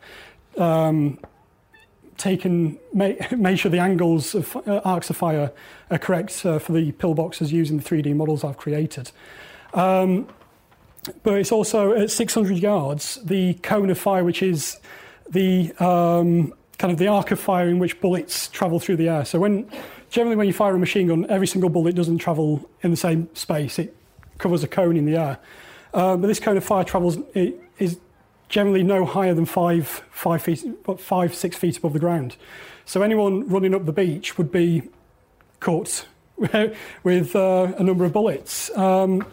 [0.58, 1.20] um,
[2.18, 5.52] taken made sure the angles of uh, arcs of fire
[5.92, 9.12] are correct uh, for the pillboxes using the 3D models I've created.
[11.24, 14.78] But it's also at 600 yards, the cone of fire, which is
[15.30, 19.26] the um, kind of the arc of fire in which bullets travel through the air.
[19.26, 19.70] So when
[20.10, 23.34] generally when you fire a machine gun, every single bullet doesn't travel in the same
[23.36, 23.80] space.
[23.80, 23.96] It
[24.38, 25.40] covers a cone in the air.
[25.94, 28.00] Um, but this cone of fire travels it is
[28.50, 30.64] generally no higher than five, five feet,
[31.00, 32.36] five, six feet above the ground.
[32.86, 34.84] So anyone running up the beach would be
[35.60, 36.06] caught
[37.04, 38.76] with uh, a number of bullets.
[38.78, 39.26] Um,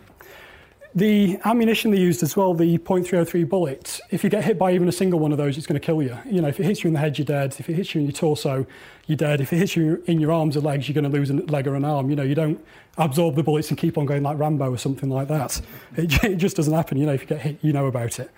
[0.95, 4.88] the ammunition they used as well, the .303 bullet, if you get hit by even
[4.88, 6.18] a single one of those, it's going to kill you.
[6.26, 7.55] You know, if it hits you in the head, you're dead.
[7.59, 8.66] If it hits you in your torso,
[9.07, 9.41] you're dead.
[9.41, 11.68] If it hits you in your arms or legs, you're going to lose a leg
[11.68, 12.11] or an arm.
[12.11, 12.64] You know, you don't
[12.99, 15.61] absorb the bullets and keep on going like Rambo or something like that.
[15.97, 16.99] It, it just doesn't happen.
[16.99, 18.30] You know, if you get hit, you know about it.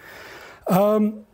[0.69, 1.25] Um,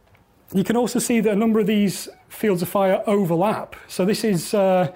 [0.52, 3.74] you can also see that a number of these fields of fire overlap.
[3.88, 4.54] So this is...
[4.54, 4.92] Uh,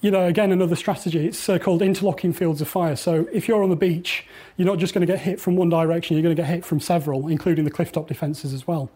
[0.00, 1.26] you know, again, another strategy.
[1.26, 2.96] It's uh, called interlocking fields of fire.
[2.96, 4.24] So if you're on the beach,
[4.56, 6.64] you're not just going to get hit from one direction, you're going to get hit
[6.64, 8.90] from several, including the cliff top defences as well.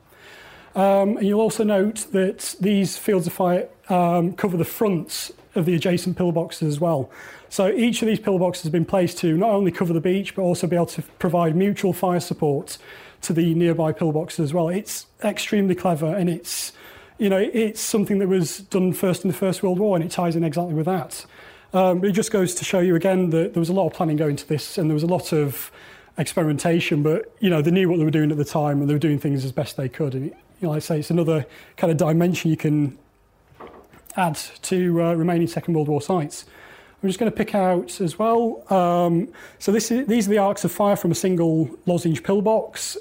[0.75, 5.67] Um, and you'll also note that these fields of fire um, cover the fronts of
[5.67, 7.11] the adjacent pillboxes as well.
[7.51, 10.43] So each of these pillboxes has been placed to not only cover the beach, but
[10.43, 12.79] also be able to provide mutual fire support
[13.23, 14.69] to the nearby pillboxes as well.
[14.69, 16.73] It's extremely clever and it's
[17.23, 20.11] you know, it's something that was done first in the First World War, and it
[20.11, 21.25] ties in exactly with that.
[21.73, 24.17] Um, it just goes to show you again that there was a lot of planning
[24.17, 25.71] going to this, and there was a lot of
[26.19, 27.05] experimentation.
[27.05, 28.99] But you know, they knew what they were doing at the time, and they were
[28.99, 30.15] doing things as best they could.
[30.17, 31.47] And you know, like I say, it's another
[31.77, 32.99] kind of dimension you can
[34.17, 36.45] add to uh, remaining Second World War sites.
[37.05, 38.65] I'm just going to pick out as well.
[38.69, 39.29] Um,
[39.61, 42.97] so is, these are the arcs of fire from a single lozenge pillbox.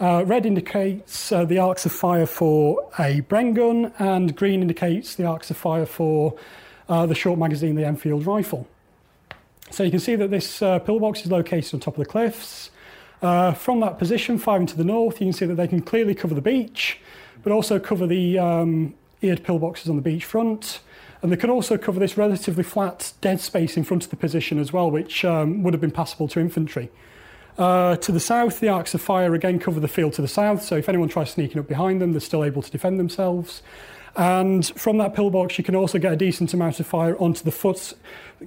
[0.00, 5.14] Uh, red indicates uh, the arcs of fire for a Bren gun, and green indicates
[5.14, 6.34] the arcs of fire for
[6.88, 8.66] uh, the short magazine, Lee-Enfield rifle.
[9.70, 12.70] So you can see that this uh, pillbox is located on top of the cliffs.
[13.20, 16.14] Uh, from that position, firing to the north, you can see that they can clearly
[16.14, 16.98] cover the beach,
[17.42, 20.80] but also cover the um, eared pillboxes on the beach front.
[21.20, 24.58] And they can also cover this relatively flat dead space in front of the position
[24.58, 26.90] as well, which um, would have been passable to infantry.
[27.58, 30.62] Uh, to the south, the arcs of fire again cover the field to the south,
[30.62, 33.62] so if anyone tries sneaking up behind them, they're still able to defend themselves.
[34.16, 37.52] And from that pillbox, you can also get a decent amount of fire onto the
[37.52, 37.94] foot,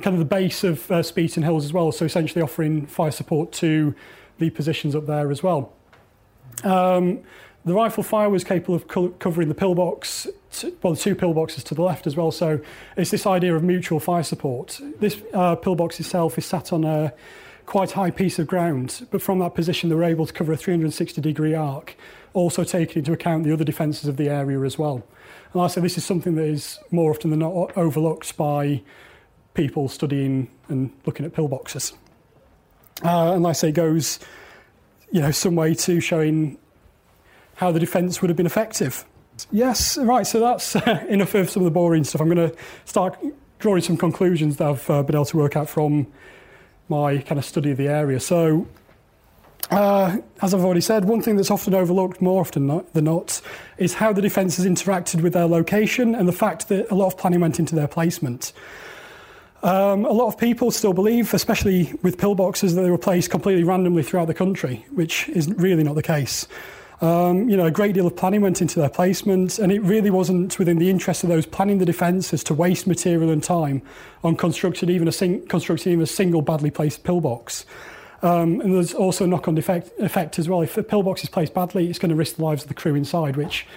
[0.01, 3.51] kind of the base of uh, Speeton Hills as well, so essentially offering fire support
[3.53, 3.95] to
[4.39, 5.73] the positions up there as well.
[6.63, 7.21] Um,
[7.65, 10.27] the rifle fire was capable of co- covering the pillbox,
[10.81, 12.31] well, the two pillboxes to the left as well.
[12.31, 12.59] So
[12.97, 14.79] it's this idea of mutual fire support.
[14.99, 17.13] This uh, pillbox itself is sat on a
[17.65, 20.57] quite high piece of ground, but from that position they were able to cover a
[20.57, 21.95] 360 degree arc,
[22.33, 24.95] also taking into account the other defences of the area as well.
[25.53, 28.81] And like I say, this is something that is more often than not overlooked by
[29.53, 31.93] people studying and looking at pillboxes.
[33.03, 34.19] Uh, and like I say, it goes
[35.13, 36.57] you know some way to showing
[37.55, 39.05] how the defence would have been effective.
[39.51, 40.25] Yes, right.
[40.25, 40.75] So that's
[41.07, 42.19] enough of some of the boring stuff.
[42.19, 42.55] I'm going to
[42.85, 43.17] start
[43.59, 46.07] drawing some conclusions that I've uh, been able to work out from
[46.89, 48.19] my kind of study of the area.
[48.19, 48.67] So,
[49.71, 53.41] uh, as I've already said, one thing that's often overlooked more often than not
[53.77, 57.17] is how the defences interacted with their location and the fact that a lot of
[57.17, 58.53] planning went into their placement.
[59.63, 63.63] Um, a lot of people still believe, especially with pillboxes, that they were placed completely
[63.63, 66.47] randomly throughout the country, which is really not the case.
[67.03, 70.09] Um, you know, a great deal of planning went into their placements, and it really
[70.09, 73.81] wasn't within the interest of those planning the defences to waste material and time
[74.23, 77.65] on constructing even a, sing- constructing even a single badly placed pillbox.
[78.21, 80.61] Um, and there's also a knock-on effect, effect as well.
[80.61, 82.95] If a pillbox is placed badly, it's going to risk the lives of the crew
[82.95, 83.67] inside, which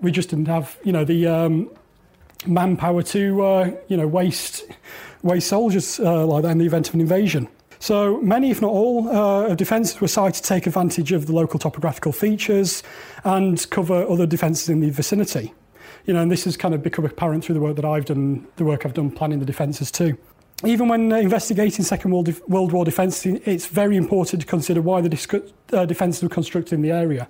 [0.00, 1.70] we just didn't have, you know, the um,
[2.46, 4.64] manpower to, uh, you know, waste
[5.22, 7.46] waste soldiers uh, like that in the event of an invasion.
[7.82, 11.58] So many, if not all, uh, defences were sited to take advantage of the local
[11.58, 12.82] topographical features
[13.24, 15.54] and cover other defences in the vicinity.
[16.04, 18.46] You know, and this has kind of become apparent through the work that I've done,
[18.56, 20.18] the work I've done planning the defences too.
[20.62, 25.00] Even when uh, investigating Second World, World War defences, it's very important to consider why
[25.00, 27.28] the discu- uh, defences were constructed in the area.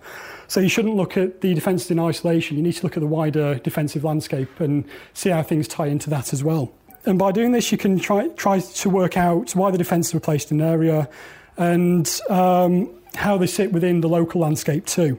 [0.48, 2.56] So you shouldn't look at the defences in isolation.
[2.56, 4.84] You need to look at the wider defensive landscape and
[5.14, 6.72] see how things tie into that as well.
[7.06, 10.20] And by doing this, you can try, try to work out why the defences were
[10.20, 11.08] placed in an area
[11.56, 15.18] and um, how they sit within the local landscape too.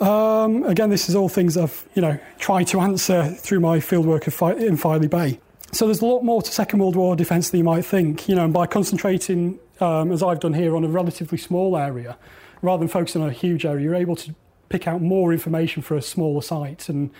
[0.00, 4.26] Um, again, this is all things I've you know tried to answer through my fieldwork
[4.58, 5.38] in Filey Bay.
[5.72, 8.28] So there's a lot more to Second World War defence than you might think.
[8.28, 12.16] You know, and by concentrating, um, as I've done here, on a relatively small area,
[12.60, 14.34] rather than focusing on a huge area, you're able to
[14.68, 17.10] pick out more information for a smaller site and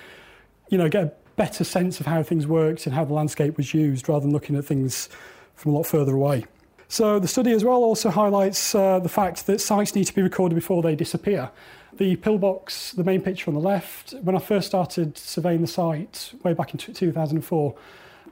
[0.68, 4.08] you know get better sense of how things worked and how the landscape was used
[4.08, 5.08] rather than looking at things
[5.54, 6.44] from a lot further away.
[6.88, 10.22] So the study as well also highlights uh, the fact that sites need to be
[10.22, 11.50] recorded before they disappear.
[11.96, 16.32] The pillbox, the main picture on the left, when I first started surveying the site
[16.42, 17.74] way back in 2004,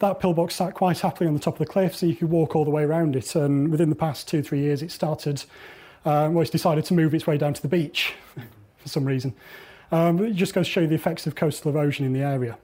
[0.01, 2.57] that pillbox sat quite happily on the top of the cliff, so you could walk
[2.57, 3.35] all the way around it.
[3.37, 5.45] And within the past two, three years, it started,
[6.05, 8.15] uh, well, it's decided to move its way down to the beach
[8.79, 9.35] for some reason.
[9.93, 12.59] Um, it just goes to show you the effects of coastal erosion in the area.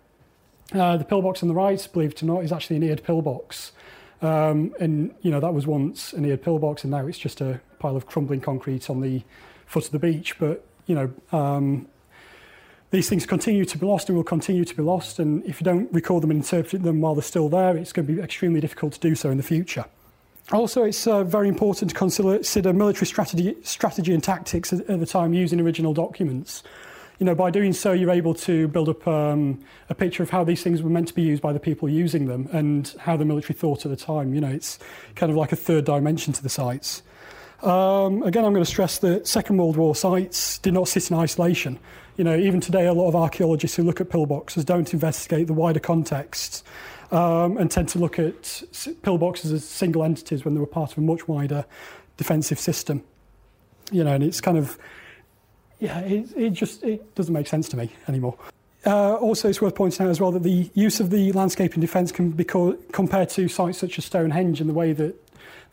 [0.72, 3.72] Uh, the pillbox on the right, believe it or not, is actually an eared pillbox.
[4.20, 7.60] Um, and, you know, that was once an eared pillbox and now it's just a
[7.78, 9.22] pile of crumbling concrete on the
[9.66, 10.38] foot of the beach.
[10.38, 11.88] But, you know, um,
[12.90, 15.18] these things continue to be lost and will continue to be lost.
[15.18, 18.06] And if you don't record them and interpret them while they're still there, it's going
[18.06, 19.84] to be extremely difficult to do so in the future.
[20.50, 25.06] Also, it's uh, very important to consider military strategy, strategy and tactics at, at the
[25.06, 26.62] time using original documents
[27.18, 30.44] you know, by doing so, you're able to build up um, a picture of how
[30.44, 33.24] these things were meant to be used by the people using them and how the
[33.24, 34.34] military thought at the time.
[34.34, 34.78] You know, it's
[35.16, 37.02] kind of like a third dimension to the sites.
[37.62, 41.16] Um, again, I'm going to stress that Second World War sites did not sit in
[41.16, 41.80] isolation.
[42.16, 45.54] You know, even today, a lot of archaeologists who look at pillboxes don't investigate the
[45.54, 46.64] wider context
[47.10, 48.42] um, and tend to look at
[49.02, 51.64] pillboxes as single entities when they were part of a much wider
[52.16, 53.02] defensive system.
[53.90, 54.78] You know, and it's kind of
[55.80, 58.36] yeah, it, it just it doesn't make sense to me anymore.
[58.86, 61.80] Uh, also, it's worth pointing out as well that the use of the landscape in
[61.80, 65.14] defence can be co- compared to sites such as Stonehenge and the way that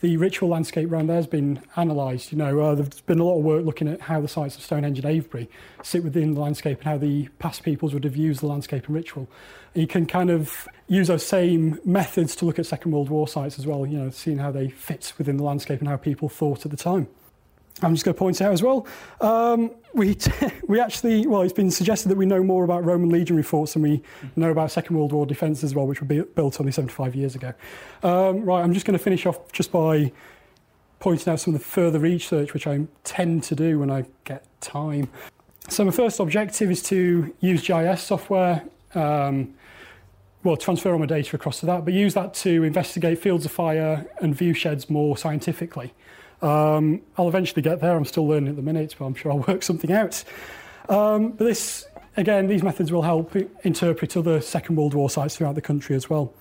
[0.01, 2.31] the ritual landscape around there has been analysed.
[2.31, 4.63] You know, uh, there's been a lot of work looking at how the sites of
[4.63, 5.49] Stonehenge and Avebury
[5.83, 8.95] sit within the landscape and how the past peoples would have used the landscape and
[8.95, 9.29] ritual.
[9.73, 13.57] You can kind of use those same methods to look at Second World War sites
[13.59, 13.85] as well.
[13.85, 16.77] You know, seeing how they fit within the landscape and how people thought at the
[16.77, 17.07] time.
[17.81, 18.87] I'm just going to point out as well,
[19.19, 20.31] um, we, t-
[20.67, 23.81] we actually, well, it's been suggested that we know more about Roman legionary forts than
[23.81, 24.01] we
[24.37, 27.53] know about Second World War defence as well, which were built only 75 years ago.
[28.01, 30.11] Um, right, I'm just going to finish off just by
[30.99, 34.45] pointing out some of the further research, which I tend to do when I get
[34.61, 35.09] time.
[35.67, 38.63] So my first objective is to use GIS software,
[38.93, 39.53] um,
[40.43, 43.51] well, transfer all my data across to that, but use that to investigate fields of
[43.51, 45.93] fire and view sheds more scientifically.
[46.41, 47.95] Um, I'll eventually get there.
[47.95, 50.23] I'm still learning at the minute, but I'm sure I'll work something out.
[50.89, 55.55] Um, but this, again, these methods will help interpret other Second World War sites throughout
[55.55, 56.33] the country as well.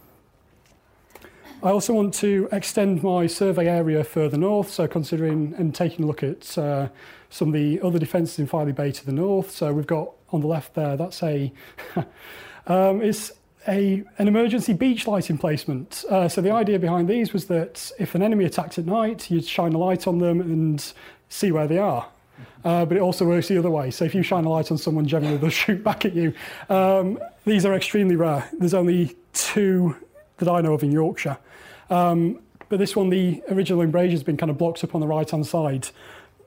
[1.63, 6.07] I also want to extend my survey area further north, so considering and taking a
[6.07, 6.89] look at uh,
[7.31, 9.51] some of the other defences in Filey Bay to the north.
[9.51, 11.51] So we've got on the left there, that's a,
[12.67, 13.33] um, it's
[13.69, 16.05] a, an emergency beach light emplacement.
[16.11, 19.45] Uh, so the idea behind these was that if an enemy attacked at night, you'd
[19.45, 20.93] shine a light on them and
[21.29, 22.07] see where they are.
[22.65, 23.91] Uh, but it also works the other way.
[23.91, 26.33] So if you shine a light on someone, generally they'll shoot back at you.
[26.69, 28.49] Um, these are extremely rare.
[28.59, 29.97] There's only two
[30.39, 31.39] that I know of in Yorkshire.
[31.91, 35.07] Um, but this one, the original embrasure has been kind of blocked up on the
[35.07, 35.89] right-hand side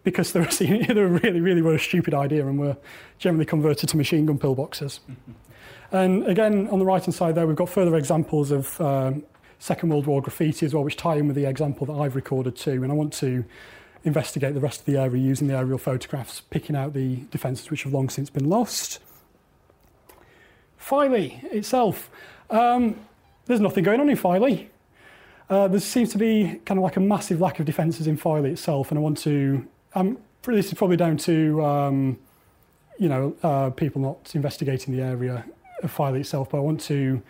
[0.03, 2.77] because they were, they really, really were a stupid idea and were
[3.19, 4.99] generally converted to machine gun pillboxes.
[5.91, 9.23] And again, on the right-hand side there, we've got further examples of um,
[9.59, 12.55] Second World War graffiti as well, which tie in with the example that I've recorded
[12.55, 12.83] too.
[12.83, 13.45] And I want to
[14.03, 17.83] investigate the rest of the area using the aerial photographs, picking out the defences which
[17.83, 18.99] have long since been lost.
[20.77, 22.09] Filey itself.
[22.49, 22.99] Um,
[23.45, 24.69] there's nothing going on in Filey.
[25.49, 28.51] Uh, there seems to be kind of like a massive lack of defences in Filey
[28.51, 29.65] itself, and I want to.
[29.95, 32.19] Um, this is probably down to um,
[32.99, 35.45] you know uh, people not investigating the area
[35.85, 37.21] Filey itself, but I want to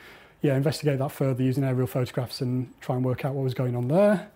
[0.42, 3.76] yeah, investigate that further using aerial photographs and try and work out what was going
[3.76, 4.30] on there.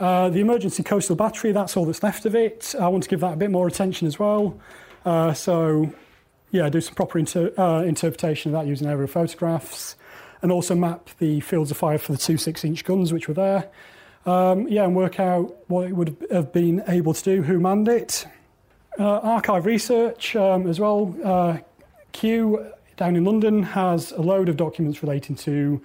[0.00, 2.74] Uh, the emergency coastal battery, that's all that's left of it.
[2.80, 4.58] I want to give that a bit more attention as well.
[5.04, 5.92] Uh, so,
[6.50, 9.96] yeah, do some proper inter- uh, interpretation of that using aerial photographs
[10.42, 13.34] and also map the fields of fire for the two six inch guns which were
[13.34, 13.70] there.
[14.26, 17.88] Um, yeah, and work out what it would have been able to do, who manned
[17.88, 18.26] it.
[18.98, 21.14] Uh, archive research um, as well.
[21.22, 21.58] Uh,
[22.12, 25.82] Kew down in London has a load of documents relating to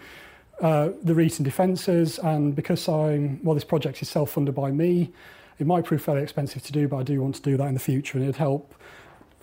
[0.62, 5.12] uh, the recent defences, and because I'm well, this project is self-funded by me,
[5.58, 7.74] it might prove fairly expensive to do, but I do want to do that in
[7.74, 8.74] the future, and it'd help.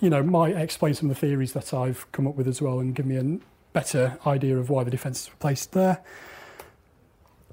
[0.01, 2.81] You know, might explain some of the theories that I've come up with as well,
[2.81, 3.39] and give me a
[3.73, 6.03] better idea of why the defences were placed there.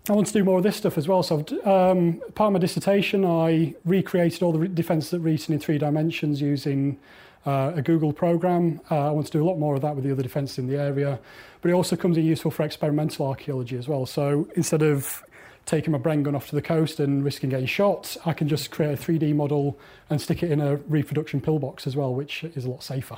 [0.10, 1.24] I want to do more of this stuff as well.
[1.24, 5.78] So, um, part of my dissertation, I recreated all the defences at Reighton in three
[5.78, 7.00] dimensions using
[7.46, 8.80] uh, a Google program.
[8.90, 10.68] Uh, I want to do a lot more of that with the other defences in
[10.68, 11.20] the area.
[11.62, 14.06] But it also comes in useful for experimental archaeology as well.
[14.06, 15.24] So, instead of
[15.66, 18.72] taking my Bren gun off to the coast and risking getting shot, I can just
[18.72, 19.80] create a 3D model
[20.10, 23.18] and stick it in a reproduction pillbox as well, which is a lot safer.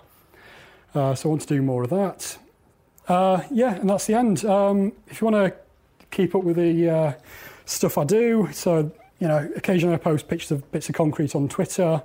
[0.93, 2.37] Uh, so, I want to do more of that.
[3.07, 4.45] Uh, yeah, and that's the end.
[4.45, 5.57] Um, if you want to
[6.15, 7.13] keep up with the uh,
[7.65, 8.49] stuff I do.
[8.53, 12.01] So, you know, occasionally I post pictures of bits of concrete on Twitter.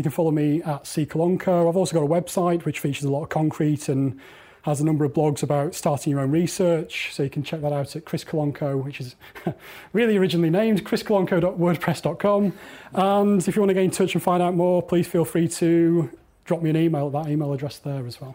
[0.00, 1.68] You can follow me at C Kolonko.
[1.68, 4.18] I've also got a website which features a lot of concrete and
[4.62, 7.10] has a number of blogs about starting your own research.
[7.12, 9.14] So you can check that out at Chris Kolonko, which is
[9.92, 12.54] really originally named chriskolonko.wordpress.com.
[12.94, 15.48] And if you want to get in touch and find out more, please feel free
[15.48, 16.08] to
[16.46, 18.34] drop me an email at that email address there as well.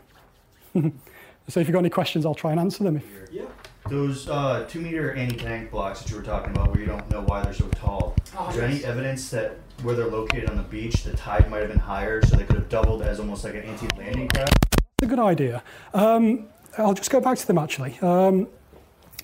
[0.76, 2.98] so if you've got any questions, I'll try and answer them.
[2.98, 3.46] If, Yeah.
[3.90, 7.08] Those uh, two meter anti tank blocks that you were talking about, where you don't
[7.12, 10.58] know why they're so tall, Oh, is there any evidence that where they're located on
[10.58, 13.44] the beach, the tide might have been higher, so they could have doubled as almost
[13.44, 14.54] like an anti landing craft?
[14.74, 15.64] It's a good idea.
[15.94, 17.98] Um, I'll just go back to them actually.
[18.00, 18.48] Um,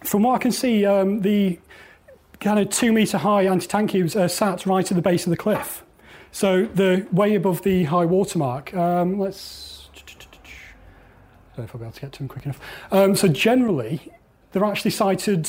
[0.03, 1.59] from what I can see, um, the
[2.39, 5.31] kind of two metre high anti tank cubes are sat right at the base of
[5.31, 5.83] the cliff.
[6.31, 8.73] So they're way above the high water mark.
[8.73, 9.89] Um, let's.
[11.53, 12.59] I don't know if I'll be able to get to them quick enough.
[12.91, 14.09] Um, so generally,
[14.51, 15.47] they're actually sited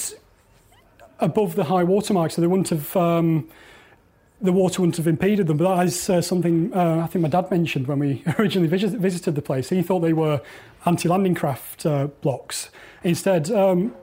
[1.18, 2.96] above the high water mark, so they wouldn't have.
[2.96, 3.48] Um,
[4.40, 7.28] the water wouldn't have impeded them, but that is uh, something uh, I think my
[7.28, 9.68] dad mentioned when we originally visit, visited the place.
[9.68, 10.40] He thought they were
[10.84, 12.70] anti-landing craft uh, blocks
[13.04, 13.52] instead.
[13.52, 13.94] Um,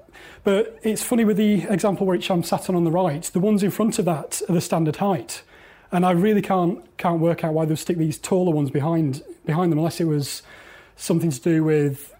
[0.46, 3.64] but it's funny with the example which I'm sat on on the right, the ones
[3.64, 5.44] in front of that are the standard height,
[5.92, 9.72] and I really can't can't work out why they stick these taller ones behind behind
[9.72, 10.42] them, unless it was
[10.96, 12.16] something to do with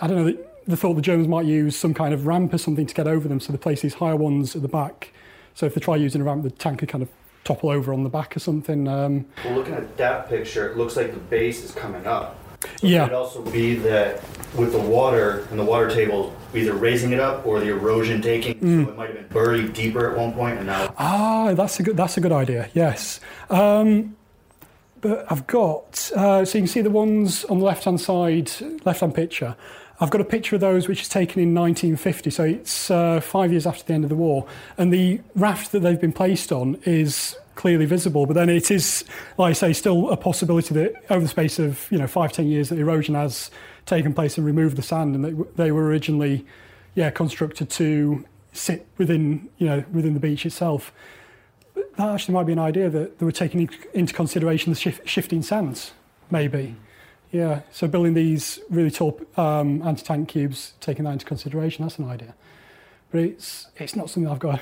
[0.00, 0.44] I don't know.
[0.66, 3.28] The, thought the Germans might use some kind of ramp or something to get over
[3.28, 5.12] them, so they place these higher ones at the back.
[5.54, 7.08] So if they try using a ramp, the tank could kind of
[7.44, 8.88] topple over on the back or something.
[8.88, 12.38] Um, Well, looking at that picture, it looks like the base is coming up.
[12.80, 13.02] So Yeah.
[13.04, 14.22] It could also be that
[14.56, 18.54] with the water and the water table either raising it up or the erosion taking,
[18.60, 18.84] Mm.
[18.86, 20.94] so it might have been buried deeper at one point and now.
[20.96, 21.96] Ah, that's a good.
[21.98, 22.70] That's a good idea.
[22.72, 24.16] Yes, um,
[25.02, 26.10] but I've got.
[26.16, 28.50] Uh, so you can see the ones on the left-hand side,
[28.86, 29.56] left-hand picture.
[30.04, 33.50] I've got a picture of those which is taken in 1950, so it's uh, five
[33.50, 34.46] years after the end of the war,
[34.76, 38.26] and the raft that they've been placed on is clearly visible.
[38.26, 39.06] But then it is,
[39.38, 42.48] like I say, still a possibility that over the space of you know five ten
[42.48, 43.50] years, that erosion has
[43.86, 46.44] taken place and removed the sand, and they, they were originally,
[46.94, 50.92] yeah, constructed to sit within you know within the beach itself
[51.96, 55.42] that actually might be an idea that they were taking into consideration the shif- shifting
[55.42, 55.92] sands,
[56.30, 56.76] maybe.
[57.34, 62.08] Yeah, so building these really tall um, anti-tank cubes, taking that into consideration, that's an
[62.08, 62.32] idea.
[63.10, 64.60] But it's it's not something I've got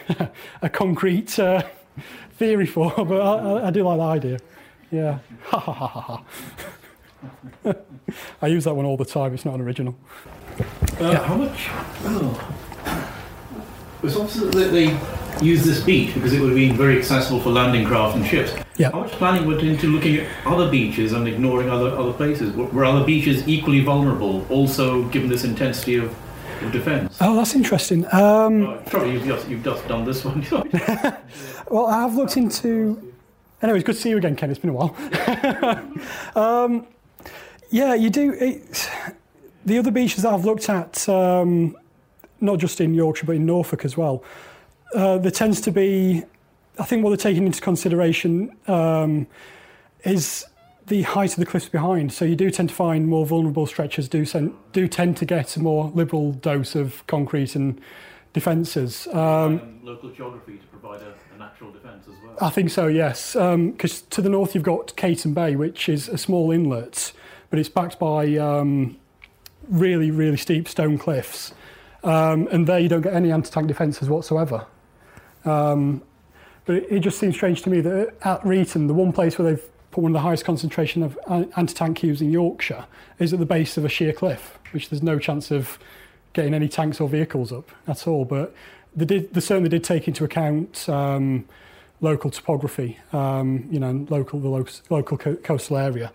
[0.62, 1.64] a concrete uh,
[2.39, 4.39] theory for, but I, I, do like that idea.
[4.91, 6.01] Yeah, ha ha ha ha
[7.64, 7.75] ha.
[8.41, 9.35] I use that one all the time.
[9.35, 9.95] It's not an original.
[10.99, 11.68] Uh, How much?
[12.05, 13.18] Oh.
[14.03, 14.99] It's obvious that they
[15.45, 18.53] used this beach because it would have been very accessible for landing craft and ships.
[18.77, 18.91] Yeah.
[18.91, 22.55] How much planning went into looking at other beaches and ignoring other other places?
[22.55, 26.15] Were other beaches equally vulnerable, also given this intensity of,
[26.62, 27.16] of defence?
[27.20, 28.05] Oh, that's interesting.
[28.12, 30.43] Um, Probably you've just, you've just done this one.
[31.70, 33.15] Well, I have looked into.
[33.62, 34.51] Anyway, it's good to see you again, Ken.
[34.51, 34.95] It's been a while.
[36.37, 36.87] um,
[37.70, 38.33] yeah, you do.
[38.35, 38.91] It,
[39.65, 41.74] the other beaches that I've looked at, um,
[42.43, 44.23] not just in Yorkshire but in Norfolk as well,
[44.94, 46.24] uh, there tends to be.
[46.78, 49.27] I think what they're taking into consideration um,
[50.05, 50.47] is
[50.86, 52.12] the height of the cliffs behind.
[52.12, 55.56] So you do tend to find more vulnerable stretches do sen- do tend to get
[55.56, 57.81] a more liberal dose of concrete and
[58.32, 59.06] defences.
[59.09, 62.36] Um, local geography to provide a, a natural defence as well.
[62.40, 63.35] I think so, yes.
[63.35, 67.12] Because to the north you've got Cayton Bay, which is a small inlet,
[67.51, 68.97] but it's backed by um,
[69.69, 71.52] really, really steep stone cliffs.
[72.05, 74.66] Um, and there you don't get any anti-tank defences whatsoever.
[75.45, 76.03] Um,
[76.65, 79.53] but it, it just seems strange to me that at Reighton, the one place where
[79.53, 82.87] they've put one of the highest concentration of anti-tank cubes in Yorkshire
[83.19, 85.79] is at the base of a sheer cliff, which there's no chance of
[86.33, 88.24] getting any tanks or vehicles up at all.
[88.24, 88.55] But
[88.97, 91.45] they did they certainly did take into account um,
[92.01, 96.12] local topography, um, you know, local the local, local co- coastal area.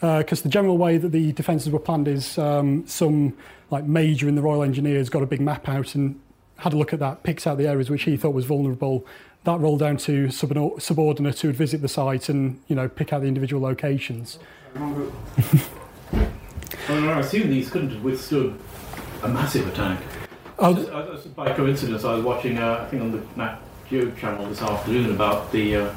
[0.00, 3.34] Because the general way that the defences were planned is um, some
[3.74, 6.18] like major in the Royal Engineers got a big map out and
[6.58, 9.04] had a look at that, picked out the areas which he thought was vulnerable.
[9.42, 13.12] That rolled down to subordinate- subordinates who would visit the site and you know pick
[13.12, 14.38] out the individual locations.
[14.76, 14.86] I,
[16.88, 18.58] mean, I assume these couldn't have withstood
[19.22, 20.00] a massive attack.
[20.58, 23.58] Oh, Just- I- just by coincidence, I was watching, uh, I think on the Nat
[23.90, 25.94] Geo channel this afternoon about the uh,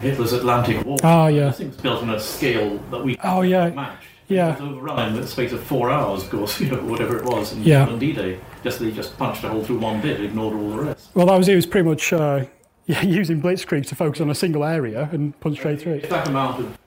[0.00, 0.98] Hitler's Atlantic Wall.
[1.02, 1.46] Ah, yeah.
[1.48, 3.70] This thing's built on a scale that we Oh, yeah.
[3.70, 4.04] match.
[4.28, 4.56] Yeah.
[4.56, 7.24] It was overrun in the space of four hours, of course, you know, whatever it
[7.24, 7.86] was, in, Yeah.
[7.86, 8.38] on D-Day.
[8.64, 11.10] Just they just punched a hole through one bit, ignored all the rest.
[11.14, 11.54] Well, that was it.
[11.54, 12.44] Was pretty much uh,
[12.86, 16.10] yeah, using blitzkrieg to focus on a single area and punch straight through it.
[16.10, 16.78] that amount of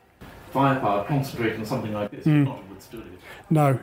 [0.51, 2.45] firepower concentrated on something like this, Mm.
[2.45, 3.19] not withstood it.
[3.49, 3.79] No,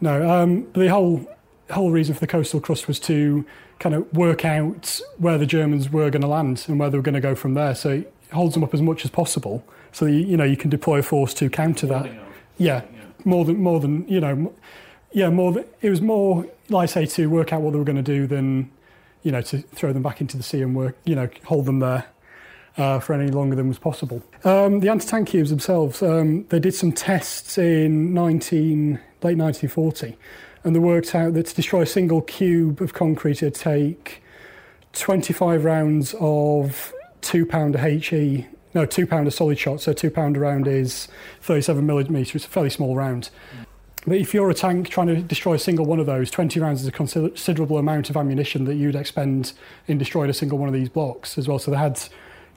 [0.00, 0.28] no.
[0.30, 1.26] Um, the whole
[1.70, 3.46] whole reason for the coastal crust was to
[3.78, 7.02] kind of work out where the Germans were going to land and where they were
[7.02, 7.74] going to go from there.
[7.74, 10.56] So it holds them up as much as possible, so that you, you know you
[10.56, 12.10] can deploy a force to counter that.
[12.58, 13.00] Yeah, Yeah.
[13.24, 14.52] more than more than you know.
[15.12, 15.52] Yeah, more.
[15.52, 18.02] Than, it was more, like I say, to work out what they were going to
[18.02, 18.70] do than
[19.22, 20.96] you know to throw them back into the sea and work.
[21.04, 22.04] You know, hold them there.
[22.78, 24.22] uh, for any longer than was possible.
[24.44, 28.92] Um, the anti-tank cubes themselves, um, they did some tests in 19,
[29.22, 30.16] late 1940,
[30.64, 34.22] and they worked out that to destroy a single cube of concrete, it'd take
[34.94, 39.80] 25 rounds of two pounder HE, no, two pounder solid shot.
[39.80, 41.08] So two pounder round is
[41.42, 42.36] 37 millimetre.
[42.36, 43.30] It's a fairly small round.
[44.06, 46.80] But if you're a tank trying to destroy a single one of those, 20 rounds
[46.82, 49.52] is a considerable amount of ammunition that you'd expend
[49.86, 51.58] in destroying a single one of these blocks as well.
[51.60, 52.00] So they had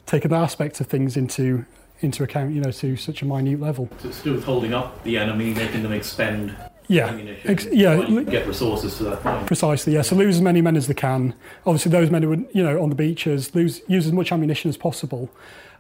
[0.07, 1.65] taken that aspect of things into
[2.01, 3.87] into account, you know, to such a minute level.
[3.99, 6.53] So it's to do with holding up the enemy, making them expend
[6.89, 7.49] Yeah, ammunition.
[7.49, 9.47] ex- yeah, get resources to that point.
[9.47, 10.01] Precisely, yeah.
[10.01, 11.33] So lose as many men as they can.
[11.65, 14.67] Obviously, those men who would, you know, on the beaches, lose use as much ammunition
[14.69, 15.29] as possible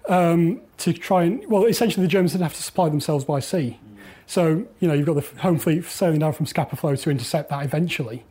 [0.09, 1.45] um, to try and.
[1.47, 3.79] Well, essentially, the Germans didn't have to supply themselves by sea.
[4.27, 7.49] So you know, you've got the Home Fleet sailing down from Scapa Flow to intercept
[7.49, 8.23] that eventually.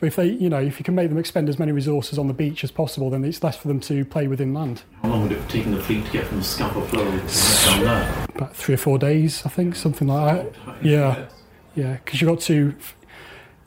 [0.00, 2.26] But if they, you know, if you can make them expend as many resources on
[2.26, 4.82] the beach as possible, then it's less for them to play within land.
[5.00, 8.26] How long would it have taken the fleet to get from Scapa Flow down there?
[8.34, 10.84] About three or four days, I think, something like that.
[10.84, 11.28] Yeah.
[11.76, 12.74] Yeah, because you've got to.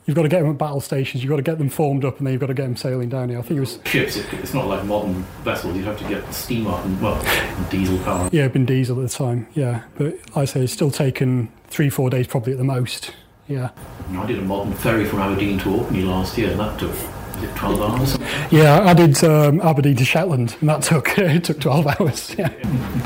[0.06, 1.24] You've got to get them at battle stations.
[1.24, 3.10] You've got to get them formed up, and then you've got to get them sailing
[3.10, 3.40] down here.
[3.40, 5.76] I think it was Ships, it's not like modern vessels.
[5.76, 7.20] You'd have to get steam up and, well,
[7.70, 8.30] diesel power.
[8.32, 9.48] Yeah, it'd been diesel at the time.
[9.56, 13.12] Yeah, but like I say it's still taken three, four days probably at the most.
[13.48, 13.70] Yeah,
[14.16, 17.44] I did a modern ferry from Aberdeen to Orkney last year, and that took was
[17.44, 18.18] it 12 hours.
[18.52, 18.82] yeah.
[18.84, 22.34] I did um, Aberdeen to Shetland, and that took it took twelve hours.
[22.38, 22.50] Yeah,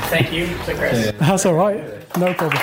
[0.08, 1.12] Thank you to Chris.
[1.18, 1.82] that's all right.
[2.18, 2.62] No problem.